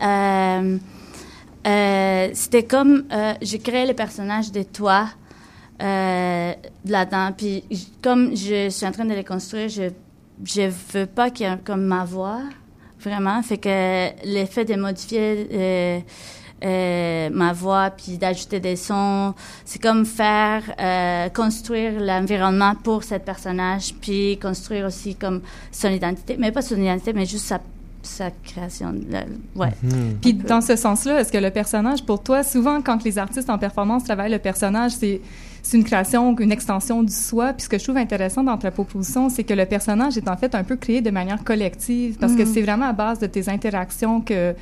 [1.67, 5.09] euh, euh, c'était comme euh, j'ai créé le personnage de toi
[5.79, 7.33] là-dedans.
[7.37, 7.65] Puis
[8.03, 9.91] comme je suis en train de les construire, je
[10.45, 12.41] je veux pas qu'il y ait comme ma voix
[13.01, 13.43] vraiment.
[13.43, 16.05] Fait que l'effet de modifier
[16.65, 19.35] euh, ma voix, puis d'ajouter des sons.
[19.67, 26.37] C'est comme faire, euh, construire l'environnement pour cette personnage, puis construire aussi comme son identité,
[26.39, 27.61] mais pas son identité, mais juste sa
[28.07, 28.95] sa création.
[29.57, 29.69] ouais.
[29.83, 30.19] Mhm.
[30.21, 33.59] Puis dans ce sens-là, est-ce que le personnage, pour toi, souvent quand les artistes en
[33.59, 35.21] performance travaillent le personnage, c'est
[35.63, 37.53] c'est une création, une extension du soi.
[37.53, 40.37] Puis ce que je trouve intéressant dans ta proposition, c'est que le personnage est en
[40.37, 42.55] fait un peu créé de manière collective, parce que mhm.
[42.55, 44.55] c'est vraiment à base de tes interactions que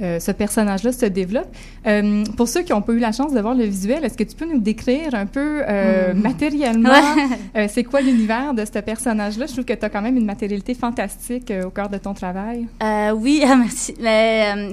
[0.00, 1.48] ce personnage-là se développe.
[1.86, 4.24] Euh, pour ceux qui n'ont pas eu la chance de voir le visuel, est-ce que
[4.24, 6.20] tu peux nous décrire un peu euh, mm.
[6.20, 6.90] matériellement
[7.68, 9.46] c'est quoi l'univers de ce personnage-là?
[9.46, 12.66] Je trouve que tu as quand même une matérialité fantastique au cœur de ton travail.
[13.14, 13.94] oui, merci.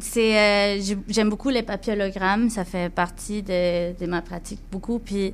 [0.02, 2.50] c'est, j'aime beaucoup les papillogrammes.
[2.50, 5.00] Ça fait partie de, de ma pratique beaucoup.
[5.00, 5.34] Puis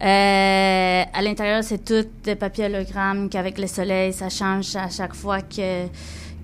[0.00, 5.86] à l'intérieur, c'est tout des papillogrammes qu'avec le soleil, ça change à chaque fois que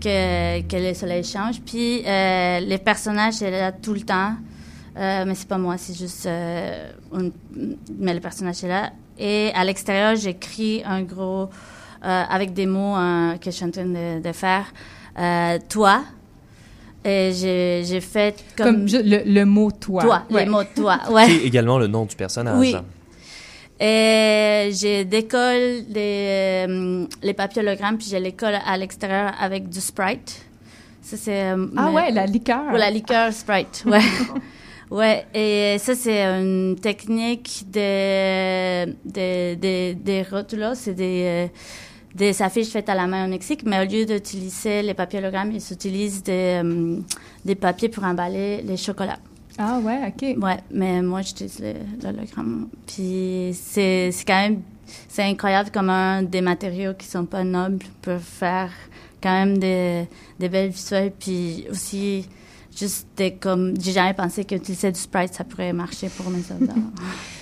[0.01, 1.61] que, que le soleil change.
[1.61, 4.35] Puis euh, les personnages, c'est là tout le temps.
[4.97, 6.27] Euh, mais c'est pas moi, c'est juste.
[6.27, 6.91] Euh,
[7.99, 8.91] mais le personnage est là.
[9.19, 11.49] Et à l'extérieur, j'écris un gros.
[12.03, 12.95] Euh, avec des mots
[13.41, 14.73] que je suis en train de, de faire.
[15.69, 16.03] toi.
[17.05, 18.67] Et j'ai fait comme.
[18.67, 20.03] comme le, le, mot toi.
[20.03, 21.27] Toi, le mot toi, ouais.
[21.27, 22.59] C'est également le nom du personnage.
[22.59, 22.75] Oui.
[23.83, 29.71] Et je décolle les, euh, les papiers hologrammes, puis je les colle à l'extérieur avec
[29.71, 30.45] du Sprite.
[31.01, 31.51] Ça, c'est...
[31.53, 32.73] Euh, ah ouais, la liqueur.
[32.73, 34.01] la liqueur Sprite, ouais.
[34.91, 41.25] ouais, et ça, c'est une technique de, de, de, des rotulos, c'est des...
[41.27, 41.47] Euh,
[42.13, 45.53] des affiches faites à la main au Mexique, mais au lieu d'utiliser les papiers hologrammes,
[45.53, 46.61] ils utilisent des,
[47.45, 49.21] des papiers pour emballer les chocolats.
[49.59, 50.43] Ah ouais, OK.
[50.43, 51.63] Ouais, mais moi, j'utilise
[52.03, 52.69] l'hologramme.
[52.87, 54.63] Puis c'est quand même...
[55.09, 58.73] C'est incroyable comment des matériaux qui sont pas nobles peuvent faire
[59.23, 61.13] quand même des, des belles visuels.
[61.19, 62.27] Puis aussi,
[62.77, 63.75] juste des, comme...
[63.81, 66.75] J'ai jamais pensé qu'utiliser du Sprite, ça pourrait marcher pour mes soldats.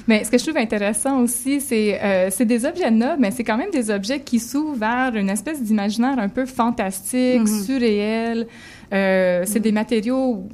[0.06, 3.44] mais ce que je trouve intéressant aussi, c'est euh, c'est des objets nobles, mais c'est
[3.44, 7.64] quand même des objets qui s'ouvrent vers une espèce d'imaginaire un peu fantastique, mm-hmm.
[7.64, 8.46] surréel.
[8.92, 10.48] Euh, c'est des matériaux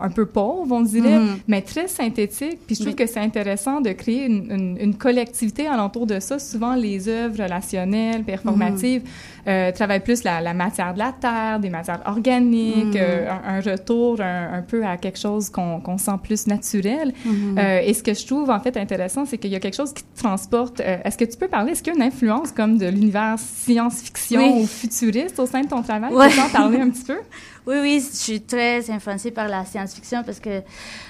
[0.00, 1.38] un peu pauvre, on dirait, Mhm.
[1.48, 2.58] mais très synthétique.
[2.66, 6.38] Puis je trouve que c'est intéressant de créer une, une- une collectivité alentour de ça.
[6.38, 9.02] Souvent, les œuvres relationnelles, performatives,
[9.48, 13.00] euh, travaillent plus la, la matière de la terre, des matières organiques, Mhm.
[13.00, 17.12] euh, un, un retour un, un peu à quelque chose qu'on sent plus naturel.
[17.58, 19.92] Euh, et ce que je trouve en fait intéressant, c'est qu'il y a quelque chose
[19.92, 20.80] qui te transporte.
[20.80, 24.40] Est-ce que tu peux parler, est-ce qu'il y a une influence comme de l'univers science-fiction
[24.40, 24.62] Oui.
[24.62, 26.12] ou futuriste au sein de ton travail?
[26.12, 26.28] Ouais.
[26.28, 27.16] Peux-tu en parler un petit peu?
[27.66, 30.62] Oui, oui, je suis très influencée par la science-fiction parce que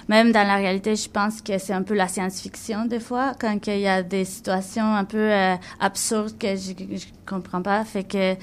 [0.09, 3.57] même dans la réalité, je pense que c'est un peu la science-fiction des fois, quand
[3.68, 7.84] il y a des situations un peu euh, absurdes que je, je comprends pas.
[7.84, 8.36] Fait que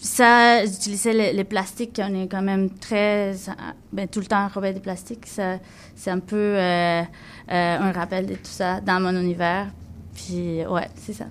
[0.00, 3.34] ça, j'utilisais les, plastiques, on est quand même très,
[3.92, 5.26] ben, tout le temps enrobé de plastique.
[5.26, 7.04] C'est un peu euh, euh,
[7.48, 9.66] un rappel de tout ça dans mon univers.
[10.14, 11.26] Puis, ouais, c'est ça.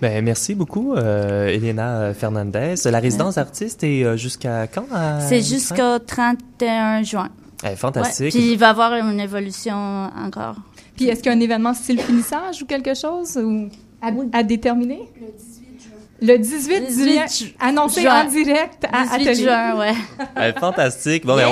[0.00, 2.74] Ben, merci beaucoup, euh, Elena Fernandez.
[2.86, 4.86] La résidence artiste est euh, jusqu'à quand?
[4.92, 7.28] à- C'est jusqu'au 31 juin.
[7.64, 8.26] Eh, fantastique.
[8.26, 9.74] Ouais, Puis il va y avoir une évolution
[10.16, 10.56] encore.
[10.96, 13.68] Puis est-ce qu'il y a un événement style finissage ou quelque chose ou
[14.02, 15.00] à, à déterminer?
[15.20, 15.26] Le
[16.20, 18.24] 18 18 juillet, ju- annoncé juin.
[18.26, 19.34] en direct à 18 Atelier.
[19.44, 19.78] juin,
[20.36, 20.52] ouais.
[20.58, 21.24] Fantastique.
[21.24, 21.48] Bon, ben,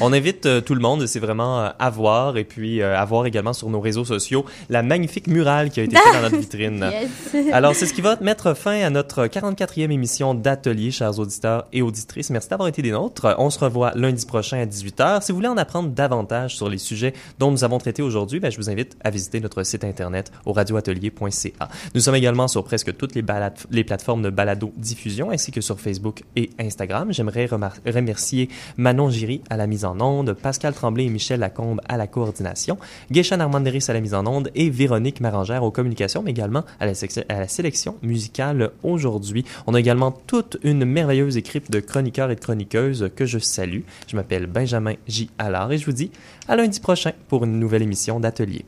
[0.00, 2.96] on, on invite euh, tout le monde, c'est vraiment euh, à voir et puis euh,
[2.96, 6.22] à voir également sur nos réseaux sociaux la magnifique murale qui a été faite dans
[6.22, 6.90] notre vitrine.
[7.34, 7.52] Yes.
[7.52, 11.82] Alors, c'est ce qui va mettre fin à notre 44e émission d'Atelier, chers auditeurs et
[11.82, 12.30] auditrices.
[12.30, 13.34] Merci d'avoir été des nôtres.
[13.38, 15.22] On se revoit lundi prochain à 18h.
[15.24, 18.50] Si vous voulez en apprendre davantage sur les sujets dont nous avons traité aujourd'hui, ben,
[18.50, 21.68] je vous invite à visiter notre site internet au radioatelier.ca.
[21.94, 25.80] Nous sommes également sur presque toutes les, balades- les plateformes de balado-diffusion ainsi que sur
[25.80, 27.12] Facebook et Instagram.
[27.12, 31.96] J'aimerais remercier Manon Giry à la mise en onde, Pascal Tremblay et Michel Lacombe à
[31.96, 32.76] la coordination,
[33.10, 36.86] Guéchan Armanderis à la mise en onde et Véronique Marangère aux communications, mais également à
[36.86, 36.92] la,
[37.30, 39.44] à la sélection musicale aujourd'hui.
[39.66, 43.80] On a également toute une merveilleuse équipe de chroniqueurs et de chroniqueuses que je salue.
[44.06, 45.30] Je m'appelle Benjamin J.
[45.38, 46.10] Allard et je vous dis
[46.46, 48.66] à lundi prochain pour une nouvelle émission d'Atelier.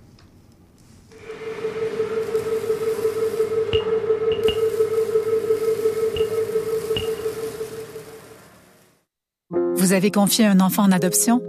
[9.87, 11.41] Vous avez confié un enfant en adoption?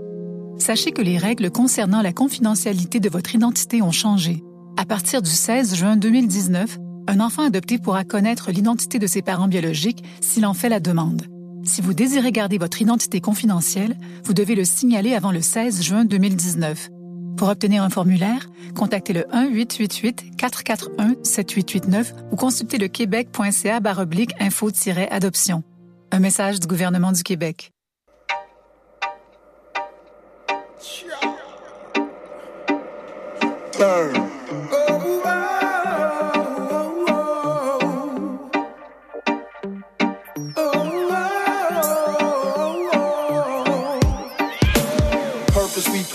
[0.59, 4.43] Sachez que les règles concernant la confidentialité de votre identité ont changé.
[4.77, 6.77] À partir du 16 juin 2019,
[7.07, 11.23] un enfant adopté pourra connaître l'identité de ses parents biologiques s'il en fait la demande.
[11.63, 16.05] Si vous désirez garder votre identité confidentielle, vous devez le signaler avant le 16 juin
[16.05, 16.91] 2019.
[17.38, 23.79] Pour obtenir un formulaire, contactez le 1-888-441-7889 ou consultez le québec.ca
[24.39, 25.63] info-adoption.
[26.11, 27.71] Un message du gouvernement du Québec.
[33.80, 34.96] Burn.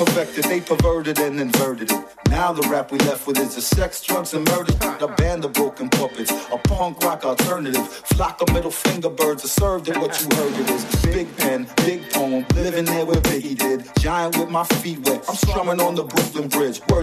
[0.05, 2.05] Perfected, they perverted and inverted it.
[2.29, 4.73] Now the rap we left with is the sex, drugs, and murder.
[4.99, 7.87] The band of broken puppets, a punk rock alternative.
[7.87, 10.85] Flock of middle finger birds are served at what you heard it is.
[11.03, 13.89] Big pen, big poem, living there where Biggie did.
[13.99, 16.81] Giant with my feet wet, I'm strumming on the Brooklyn Bridge.
[16.89, 17.01] Word